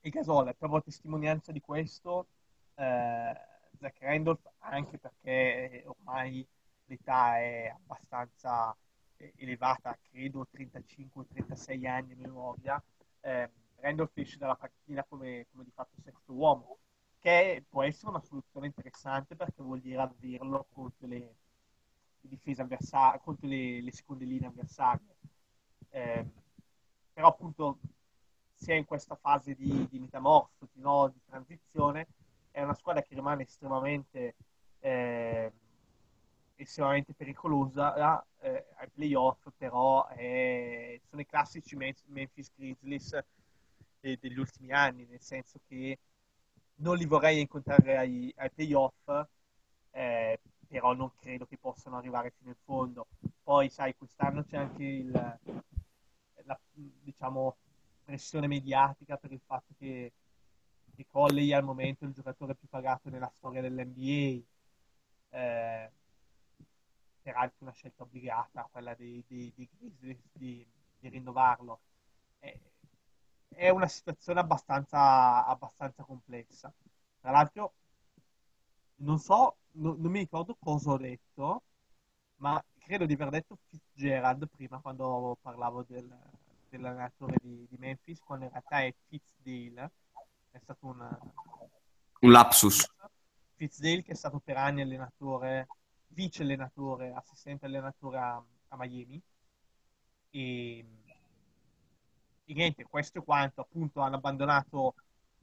[0.00, 2.28] e Gasol, trovo testimonianza di questo.
[2.74, 3.34] Eh,
[3.78, 6.46] Zach Randolph anche perché ormai
[6.84, 8.74] l'età è abbastanza
[9.16, 12.82] eh, elevata, credo 35-36 anni a memoria,
[13.20, 13.50] eh,
[13.80, 16.78] Randolph esce dalla partita come, come di fatto sesto uomo,
[17.18, 23.20] che può essere una soluzione interessante perché vuol dire averlo contro le, le difese avversarie,
[23.20, 25.16] contro le, le, seconde linee avversarie.
[25.90, 26.26] Eh,
[27.12, 27.78] però appunto
[28.54, 31.08] si è in questa fase di, di metamorfosi, no?
[31.08, 32.06] di transizione,
[32.50, 34.34] è una squadra che rimane estremamente,
[34.80, 35.52] eh,
[36.56, 43.24] estremamente pericolosa eh, ai playoff, però è, sono i classici Memphis Grizzlies
[44.10, 45.98] eh, degli ultimi anni, nel senso che
[46.76, 49.26] non li vorrei incontrare ai, ai playoff,
[49.90, 53.06] eh, però non credo che possano arrivare fino in fondo.
[53.42, 57.56] Poi, sai, quest'anno c'è anche il, la diciamo,
[58.04, 60.12] pressione mediatica per il fatto che
[60.96, 64.42] che Colley al momento è il giocatore più pagato nella storia dell'NBA.
[65.28, 65.90] Eh,
[67.20, 69.68] peraltro una scelta obbligata, quella dei, dei, dei
[70.32, 70.66] di,
[70.98, 71.80] di, rinnovarlo.
[72.38, 72.58] È,
[73.48, 76.72] è una situazione abbastanza, abbastanza, complessa.
[77.20, 77.74] Tra l'altro,
[78.96, 81.62] non so, no, non mi ricordo cosa ho detto,
[82.36, 86.08] ma credo di aver detto Fitzgerald prima quando parlavo del,
[86.68, 89.90] dell'allenatore di, di Memphis, quando in realtà è Fitzdale
[90.50, 91.18] è stato un,
[92.20, 92.86] un lapsus.
[93.54, 95.66] Fitzdale che è stato per anni allenatore,
[96.08, 99.20] vice allenatore, assistente allenatore a, a Miami
[100.30, 100.84] e,
[102.46, 104.94] e, niente, questo è quanto appunto hanno abbandonato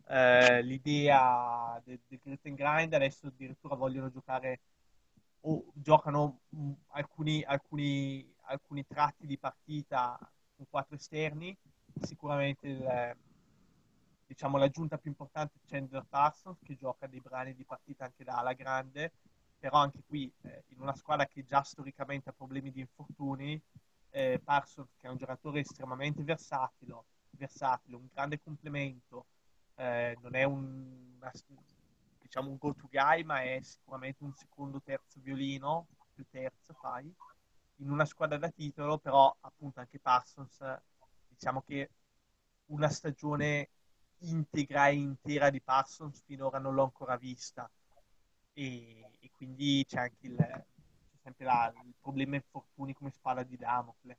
[0.08, 4.60] eh, l'idea del, del grit and grind, adesso addirittura vogliono giocare
[5.42, 10.18] o giocano mh, alcuni, alcuni, alcuni tratti di partita
[10.56, 11.56] con quattro esterni,
[12.02, 13.16] sicuramente il,
[14.26, 18.38] diciamo, l'aggiunta più importante è Chandler Parsons che gioca dei brani di partita anche da
[18.38, 19.12] ala grande,
[19.60, 23.62] però anche qui eh, in una squadra che già storicamente ha problemi di infortuni,
[24.14, 29.26] eh, Parsons che è un giocatore estremamente versatile, versatile un grande complemento,
[29.76, 31.32] eh, non è un, una,
[32.22, 37.12] diciamo, un go-to guy, ma è sicuramente un secondo terzo violino, più terzo fai,
[37.78, 40.60] in una squadra da titolo, però appunto anche Parsons,
[41.28, 41.90] diciamo che
[42.68, 43.70] una stagione
[44.20, 47.70] integra e intera di Parsons finora non l'ho ancora vista.
[48.54, 50.66] E, e quindi c'è anche il,
[51.24, 54.18] sempre la, il problema infortuni come spada di Damocle.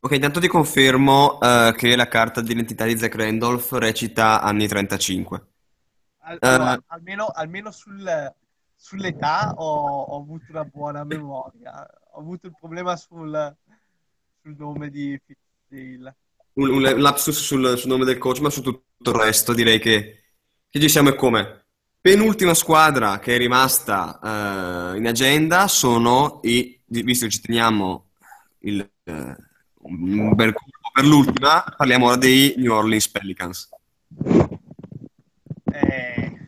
[0.00, 5.46] Ok, intanto ti confermo uh, che la carta d'identità di Zach Randolph recita anni 35.
[6.18, 8.34] Allora, uh, almeno, almeno sul,
[8.74, 11.86] sull'età ho, ho, avuto una buona memoria.
[12.12, 13.56] Ho avuto il problema sul,
[14.40, 16.16] sul nome di Fitzdale
[16.54, 20.24] un, un lapsus sul, sul, nome del coach, ma su tutto il resto direi che,
[20.68, 21.61] che ci siamo e come.
[22.02, 28.08] Penultima squadra che è rimasta uh, in agenda sono i, visto che ci teniamo
[28.62, 33.68] il, un bel colpo per l'ultima, parliamo ora dei New Orleans Pelicans.
[35.72, 36.38] Eh,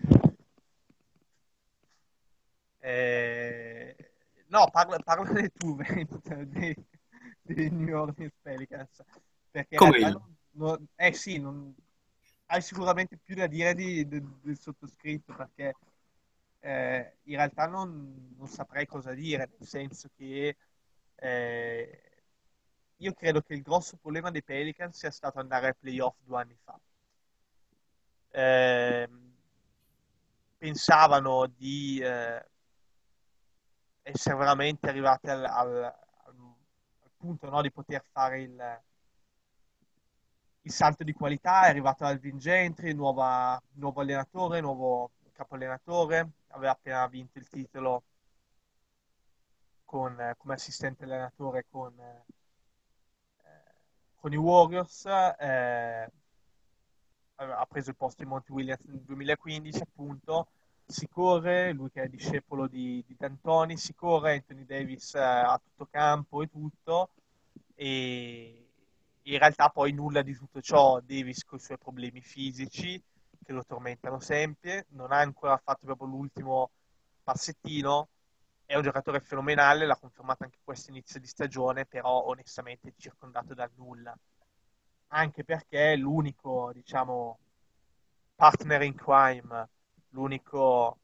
[2.80, 3.96] eh,
[4.48, 5.78] no, parla, parlane tu
[6.46, 6.76] dei,
[7.42, 9.04] dei New Orleans Pelicans.
[9.52, 11.72] Perché Come non, non, eh sì, non,
[12.54, 15.74] hai sicuramente più da dire di, di, del sottoscritto perché
[16.60, 20.56] eh, in realtà non, non, saprei cosa dire, nel senso che
[21.16, 22.00] eh,
[22.98, 26.56] io credo che il grosso problema dei Pelicans sia stato andare ai playoff due anni
[26.62, 26.78] fa.
[28.30, 29.08] Eh,
[30.56, 32.48] pensavano di eh,
[34.02, 38.82] essere veramente arrivati al, al, al punto no, di poter fare il,
[40.66, 46.72] il salto di qualità, è arrivato Alvin Gentry, nuova, nuovo allenatore, nuovo capo allenatore, aveva
[46.72, 48.02] appena vinto il titolo
[49.84, 52.24] con, come assistente allenatore con, eh,
[54.14, 56.10] con i Warriors, eh,
[57.36, 60.48] ha preso il posto di Monty Williams nel 2015 appunto,
[60.86, 65.60] si corre, lui che è discepolo di, di D'Antoni, si corre, Anthony Davis eh, a
[65.62, 67.10] tutto campo e tutto,
[67.74, 68.63] e
[69.24, 73.02] in realtà poi nulla di tutto ciò, Davis con i suoi problemi fisici
[73.42, 76.70] che lo tormentano sempre, non ha ancora fatto proprio l'ultimo
[77.22, 78.08] passettino,
[78.66, 83.54] è un giocatore fenomenale, l'ha confermato anche questo inizio di stagione, però onestamente è circondato
[83.54, 84.16] dal nulla.
[85.08, 87.38] Anche perché è l'unico, diciamo,
[88.34, 89.68] partner in crime,
[90.10, 90.98] l'unico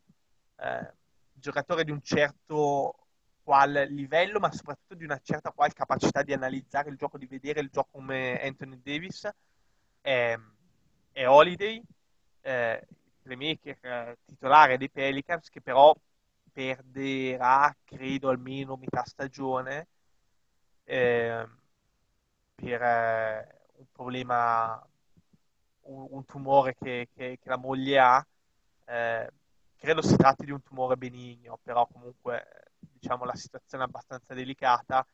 [0.57, 0.95] eh,
[1.35, 2.99] giocatore di un certo
[3.43, 7.61] qual livello, ma soprattutto di una certa qual capacità di analizzare il gioco, di vedere
[7.61, 9.29] il gioco come Anthony Davis,
[10.01, 10.39] è,
[11.12, 11.83] è Holiday,
[12.43, 12.87] eh,
[13.23, 15.95] playmaker eh, titolare dei Pelicans, che però
[16.53, 19.89] perderà, credo, almeno metà stagione
[20.85, 21.47] eh,
[22.55, 24.87] per eh, un problema,
[25.83, 28.27] un, un tumore che, che, che, la moglie ha.
[28.87, 29.31] Eh,
[29.77, 32.70] credo si tratti di un tumore benigno, però comunque
[33.01, 35.05] diciamo, la situazione abbastanza delicata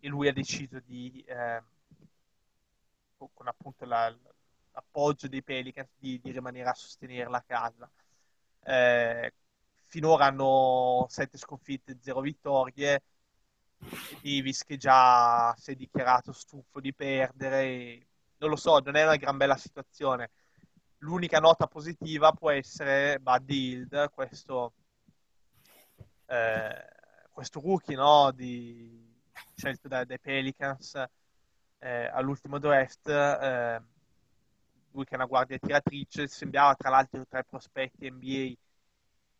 [0.00, 1.62] e lui ha deciso di, eh,
[3.16, 4.14] con appunto la,
[4.72, 7.88] l'appoggio dei Pelicans, di, di, rimanere a sostenere la casa.
[8.64, 9.32] Eh,
[9.84, 13.02] finora hanno 7 sconfitte, 0 vittorie.
[14.22, 18.06] Davis che già si è dichiarato stufo di perdere.
[18.38, 20.30] Non lo so, non è una gran bella situazione.
[20.98, 24.72] L'unica nota positiva può essere Buddy Hild, questo,
[26.26, 26.97] eh,
[27.38, 29.14] questo rookie no, di,
[29.54, 31.00] scelto dai, dai Pelicans
[31.78, 33.08] eh, all'ultimo draft.
[33.08, 33.80] Eh,
[34.90, 38.54] lui che è una guardia tiratrice, sembrava tra l'altro tra i prospetti NBA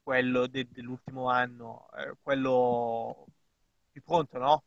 [0.01, 3.27] quello de- dell'ultimo anno, eh, quello
[3.91, 4.62] più pronto no?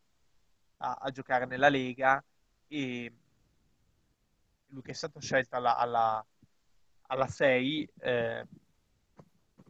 [0.80, 2.22] a-, a, giocare nella Lega
[2.68, 3.14] e
[4.68, 6.26] lui che è stato scelto alla, alla
[7.08, 8.46] alla 6 eh,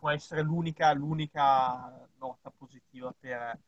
[0.02, 3.60] può essere l'unica, l'unica nota positiva per,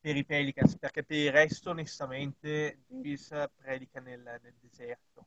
[0.00, 5.26] per, i Pelicans, perché per il resto onestamente Davis predica nel, nel deserto.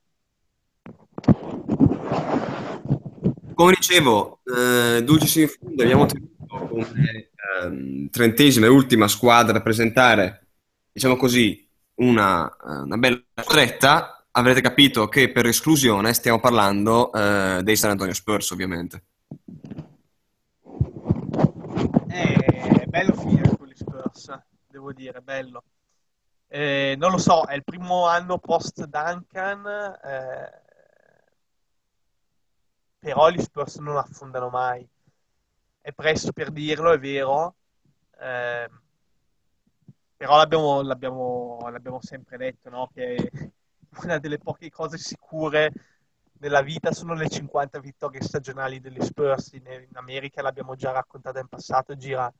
[3.53, 9.61] Come dicevo, eh, Dulcis in fondo abbiamo tenuto come eh, trentesima e ultima squadra a
[9.61, 10.47] presentare,
[10.93, 17.75] diciamo così, una, una bella stretta avrete capito che per esclusione stiamo parlando eh, dei
[17.75, 19.03] San Antonio Spurs, ovviamente.
[22.13, 25.63] È bello finire con gli Spurs, devo dire, bello.
[26.47, 30.61] Eh, non lo so, è il primo anno post Duncan, eh,
[32.99, 34.87] però gli Spurs non affondano mai.
[35.81, 37.55] È presto per dirlo, è vero,
[38.19, 38.69] eh,
[40.15, 42.91] però l'abbiamo, l'abbiamo, l'abbiamo sempre detto, no?
[42.93, 43.53] Che
[44.03, 45.71] una delle poche cose sicure
[46.43, 49.53] nella vita sono le 50 vittorie stagionali degli Spurs.
[49.53, 52.31] In, in America l'abbiamo già raccontata in passato, gira,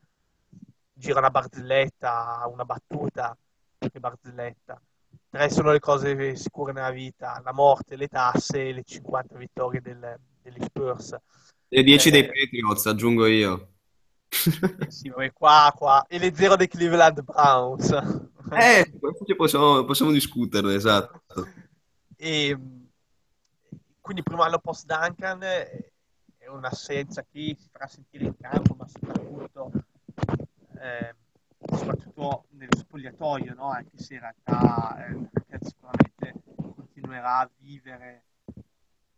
[0.92, 3.34] gira una barzelletta, una battuta,
[3.78, 4.78] che barzelletta.
[5.30, 9.80] Tre sono le cose sicure nella vita, la morte, le tasse e le 50 vittorie
[9.80, 11.16] del, degli Spurs.
[11.68, 13.68] Le 10 eh, dei Patriots, aggiungo io.
[14.28, 16.04] Eh sì, qua, qua.
[16.06, 17.90] E le 0 dei Cleveland Browns.
[18.50, 21.22] Eh, questo possiamo, possiamo discuterne, esatto.
[22.16, 22.56] E,
[24.04, 29.72] quindi primo anno post Duncan è un'assenza che si farà sentire in campo, ma soprattutto,
[30.76, 31.14] eh,
[31.74, 33.70] soprattutto nello spogliatoio, no?
[33.70, 36.34] anche se in realtà eh, sicuramente
[36.74, 38.24] continuerà a vivere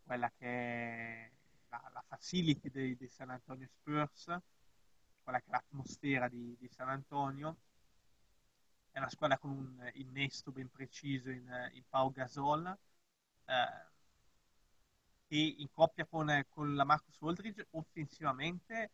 [0.05, 1.31] quella che è
[1.67, 4.39] la, la facility dei, dei San Antonio Spurs,
[5.21, 7.57] quella che è l'atmosfera di, di San Antonio
[8.91, 12.65] è una squadra con un innesto ben preciso in, in Pau Gasol
[13.47, 13.95] eh,
[15.27, 18.91] e in coppia con, con la Marcus Aldridge offensivamente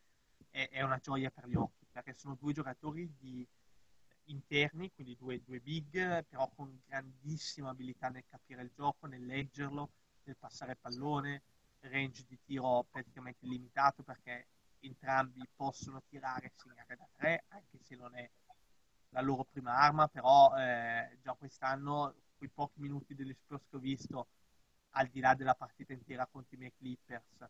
[0.50, 3.48] è, è, una gioia per gli occhi perché sono due giocatori di,
[4.26, 9.90] interni, quindi due, due big, però con grandissima abilità nel capire il gioco, nel leggerlo,
[10.24, 11.42] nel passare pallone,
[11.82, 14.48] range di tiro praticamente limitato perché
[14.80, 18.30] entrambi possono tirare e segnare da tre, anche se non è
[19.10, 23.80] la loro prima arma, però eh, già quest'anno, quei pochi minuti degli Spurs che ho
[23.80, 24.28] visto,
[24.94, 27.48] al di là della partita intera contro i miei Clippers,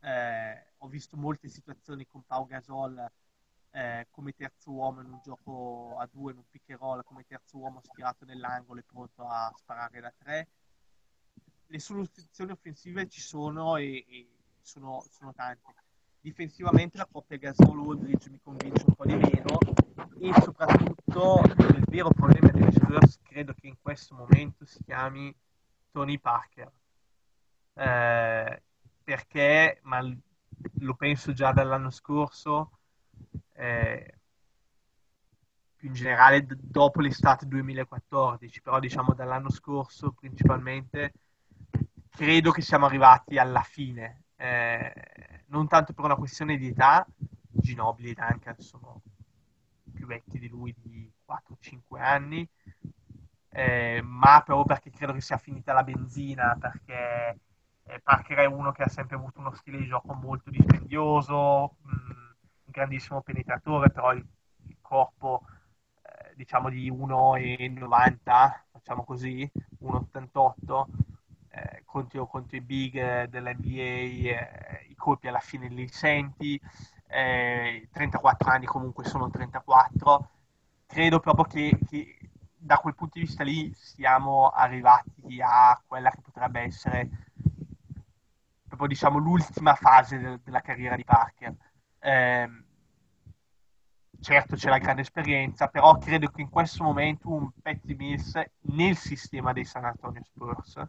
[0.00, 3.10] eh, ho visto molte situazioni con Pau Gasol
[3.70, 7.24] eh, come terzo uomo in un gioco a due, in un pick and roll, come
[7.26, 10.48] terzo uomo spirato nell'angolo e pronto a sparare da tre.
[11.66, 14.28] Le soluzioni offensive ci sono e, e
[14.60, 15.74] sono, sono tante
[16.26, 19.58] difensivamente la coppia Gasol-Woodridge mi convince un po' di meno
[20.18, 25.32] e soprattutto il vero problema degli Spurs credo che in questo momento si chiami
[25.96, 26.70] Tony Parker.
[27.72, 28.62] Eh,
[29.02, 30.00] perché ma
[30.80, 32.72] lo penso già dall'anno scorso
[33.54, 34.18] eh,
[35.74, 41.14] più in generale d- dopo l'estate 2014 però diciamo dall'anno scorso principalmente
[42.10, 44.24] credo che siamo arrivati alla fine.
[44.36, 44.92] Eh,
[45.46, 47.06] non tanto per una questione di età,
[47.50, 49.00] Ginobili e Duncan sono
[49.94, 52.46] più vecchi di lui di 4-5 anni,
[53.50, 57.38] eh, ma proprio perché credo che sia finita la benzina, perché
[57.84, 61.90] eh, Parker è uno che ha sempre avuto uno stile di gioco molto dispendioso, mh,
[61.90, 62.34] un
[62.66, 64.24] grandissimo penetratore, però il,
[64.68, 65.42] il corpo
[66.02, 69.48] eh, diciamo di 1,90, facciamo così,
[69.78, 70.86] 1,88,
[71.50, 76.60] eh, contro, contro, i big dell'NBA, eh, i colpi alla fine li senti,
[77.06, 80.30] 34 eh, anni comunque sono 34,
[80.86, 82.25] credo proprio che, che
[82.66, 87.08] da quel punto di vista lì siamo arrivati a quella che potrebbe essere
[88.66, 91.54] proprio diciamo l'ultima fase de- della carriera di Parker.
[92.00, 92.50] Eh,
[94.20, 98.96] certo c'è la grande esperienza, però credo che in questo momento un Patty Mills nel
[98.96, 100.82] sistema dei San Antonio Spurs,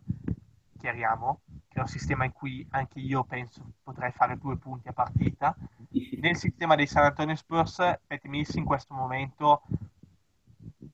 [0.80, 4.94] chiariamo, che è un sistema in cui anche io penso potrei fare due punti a
[4.94, 5.56] partita,
[6.20, 7.76] nel sistema dei San Antonio Spurs
[8.08, 9.62] Patty Mills in questo momento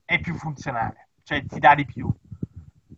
[0.04, 2.10] è più funzionale, cioè ti dà di più.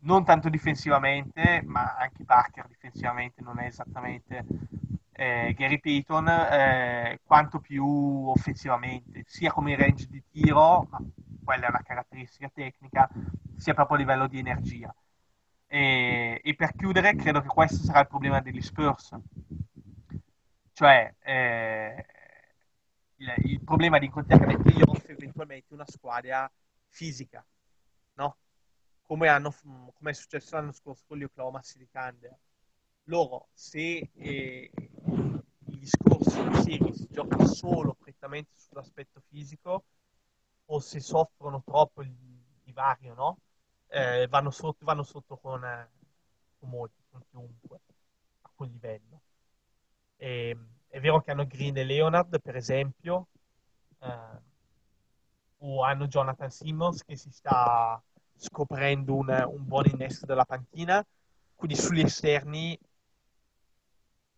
[0.00, 4.44] Non tanto difensivamente, ma anche Parker difensivamente non è esattamente
[5.12, 11.00] eh, Gary Payton, eh, quanto più offensivamente, sia come range di tiro, ma
[11.42, 13.08] quella è una caratteristica tecnica,
[13.56, 14.94] sia proprio a livello di energia.
[15.68, 19.16] E, e per chiudere, credo che questo sarà il problema degli Spurs.
[20.72, 22.06] Cioè, eh,
[23.16, 26.50] il, il, problema di incontrare playoff eventualmente una squadra
[26.88, 27.44] fisica,
[28.14, 28.36] no?
[29.02, 29.54] Come, hanno,
[29.94, 32.36] come è successo l'anno scorso con gli Oklahoma City Thunder.
[33.04, 39.84] Loro, se eh, il discorso di serie si gioca solo prettamente sull'aspetto fisico,
[40.66, 42.12] o se soffrono troppo il
[42.64, 43.38] divario, no?
[43.88, 45.88] Eh, vanno, sotto, vanno sotto con, eh,
[46.58, 47.80] con molti, con chiunque,
[48.42, 49.20] a quel livello.
[50.16, 53.28] E, ehm, è vero che hanno Green e Leonard, per esempio,
[54.00, 54.40] eh,
[55.58, 58.00] o hanno Jonathan Simmons che si sta
[58.36, 61.04] scoprendo un, un buon innesto della panchina,
[61.54, 62.78] quindi sugli esterni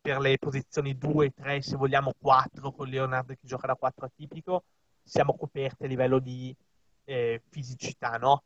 [0.01, 4.65] per le posizioni 2, 3, se vogliamo 4 con Leonardo che gioca da 4 atipico,
[5.03, 6.55] siamo coperti a livello di
[7.05, 8.43] eh, fisicità, no?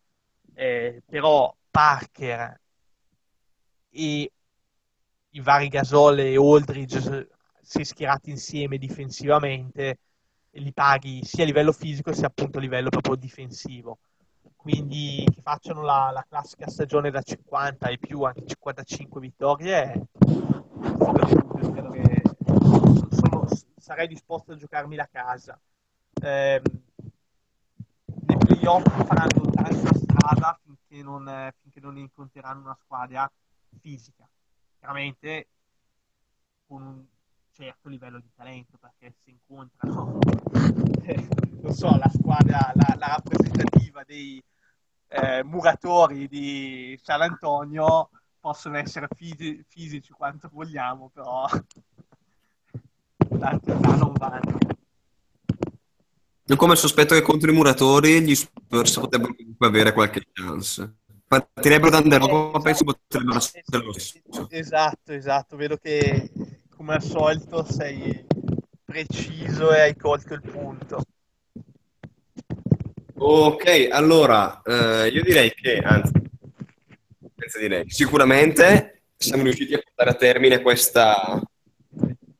[0.54, 2.60] Eh, però Parker
[3.90, 4.32] e
[5.30, 7.28] i vari Gasol e Aldridge
[7.60, 9.98] se schierati insieme difensivamente
[10.60, 13.98] li paghi sia a livello fisico sia appunto a livello proprio difensivo.
[14.56, 20.08] Quindi che facciano la, la classica stagione da 50 e più, anche 55 vittorie,
[21.72, 22.22] credo che
[23.10, 23.46] sono,
[23.76, 25.60] sarei disposto a giocarmi la casa.
[26.22, 26.62] Eh,
[28.26, 33.30] nei playoff faranno tanta strada finché non, finché non incontreranno una squadra
[33.80, 34.28] fisica.
[34.78, 35.48] Chiaramente
[36.66, 37.04] con un
[37.52, 40.18] certo livello di talento perché si incontrano,
[41.02, 41.28] eh,
[41.60, 44.42] non so, la squadra, la, la rappresentativa dei
[45.08, 48.08] eh, muratori di San Antonio
[48.40, 51.46] possono essere fisi- fisici quanto vogliamo, però
[53.38, 54.58] tanti là non vanno.
[56.46, 60.96] Io come sospetto che contro i muratori gli Spurs potrebbero comunque avere qualche chance.
[61.26, 64.48] Partirebbero da underdog, ma penso potrebbero essere lo stesso.
[64.50, 65.56] Esatto, esatto.
[65.56, 66.30] Vedo che
[66.82, 68.26] come al solito sei
[68.84, 71.04] preciso e hai colto il punto.
[73.18, 76.10] Ok, allora eh, io direi che, anzi,
[77.60, 81.40] direi, sicuramente siamo riusciti a portare a termine questa,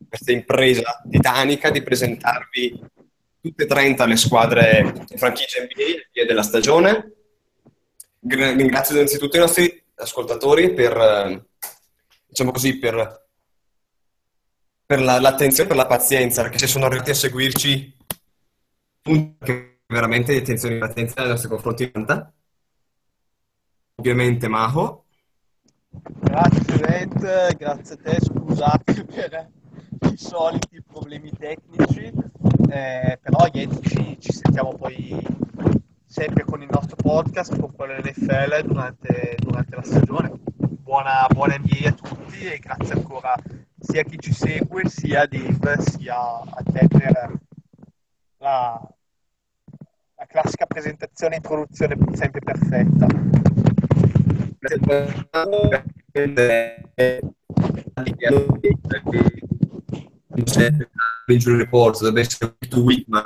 [0.09, 2.81] questa impresa titanica di presentarvi
[3.41, 7.13] tutte e 30 le squadre franchigie NBA della stagione.
[8.19, 11.45] Ringrazio innanzitutto i nostri ascoltatori per, eh,
[12.27, 13.22] diciamo così, per
[14.93, 17.97] per la, l'attenzione e per la pazienza, perché se sono arrivati a seguirci,
[19.87, 21.91] veramente attenzione e pazienza nei nostri confronti.
[23.95, 25.05] Ovviamente Maho.
[25.89, 29.49] Grazie Rent, grazie a te, scusate per
[30.13, 32.13] i soliti problemi tecnici,
[32.69, 35.19] eh, però niente, ci, ci, sentiamo poi
[36.05, 40.33] sempre con il nostro podcast, con quello NFL durante, durante la stagione.
[40.93, 43.35] Buona, buona NBA a tutti e grazie ancora
[43.79, 47.33] sia a chi ci segue, sia a Dave, sia a te per
[48.37, 48.79] la,
[50.17, 53.07] la classica presentazione e introduzione sempre perfetta.
[61.25, 63.23] il report deve essere tu week ma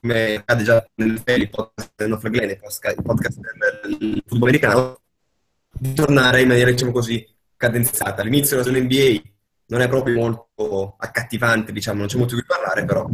[0.00, 1.20] come accade già nel
[1.50, 5.00] podcast del nostro Glenn, il podcast del football americano,
[5.70, 8.22] di tornare in maniera, diciamo così, cadenzata.
[8.22, 9.20] All'inizio della stagione NBA
[9.66, 13.08] non è proprio molto accattivante, diciamo, non c'è molto di cui parlare, però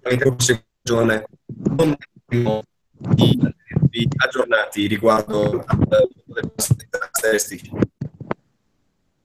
[0.00, 1.96] la prossima stagione non
[2.26, 2.62] abbiamo
[2.96, 7.70] di aggiornati riguardo alle statistiche.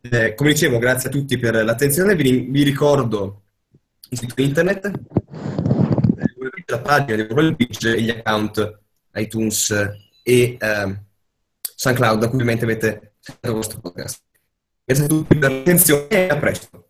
[0.02, 2.15] Eh, come dicevo, grazie a tutti per l'attenzione.
[2.15, 3.41] Vi, vi ricordo
[4.10, 4.91] il sito internet,
[6.73, 8.79] la pagina di Google Beach e gli account
[9.15, 9.71] iTunes
[10.23, 10.99] e eh,
[11.75, 14.21] SoundCloud da cui ovviamente avete il vostro podcast.
[14.83, 16.82] Grazie a tutti per l'attenzione e a presto.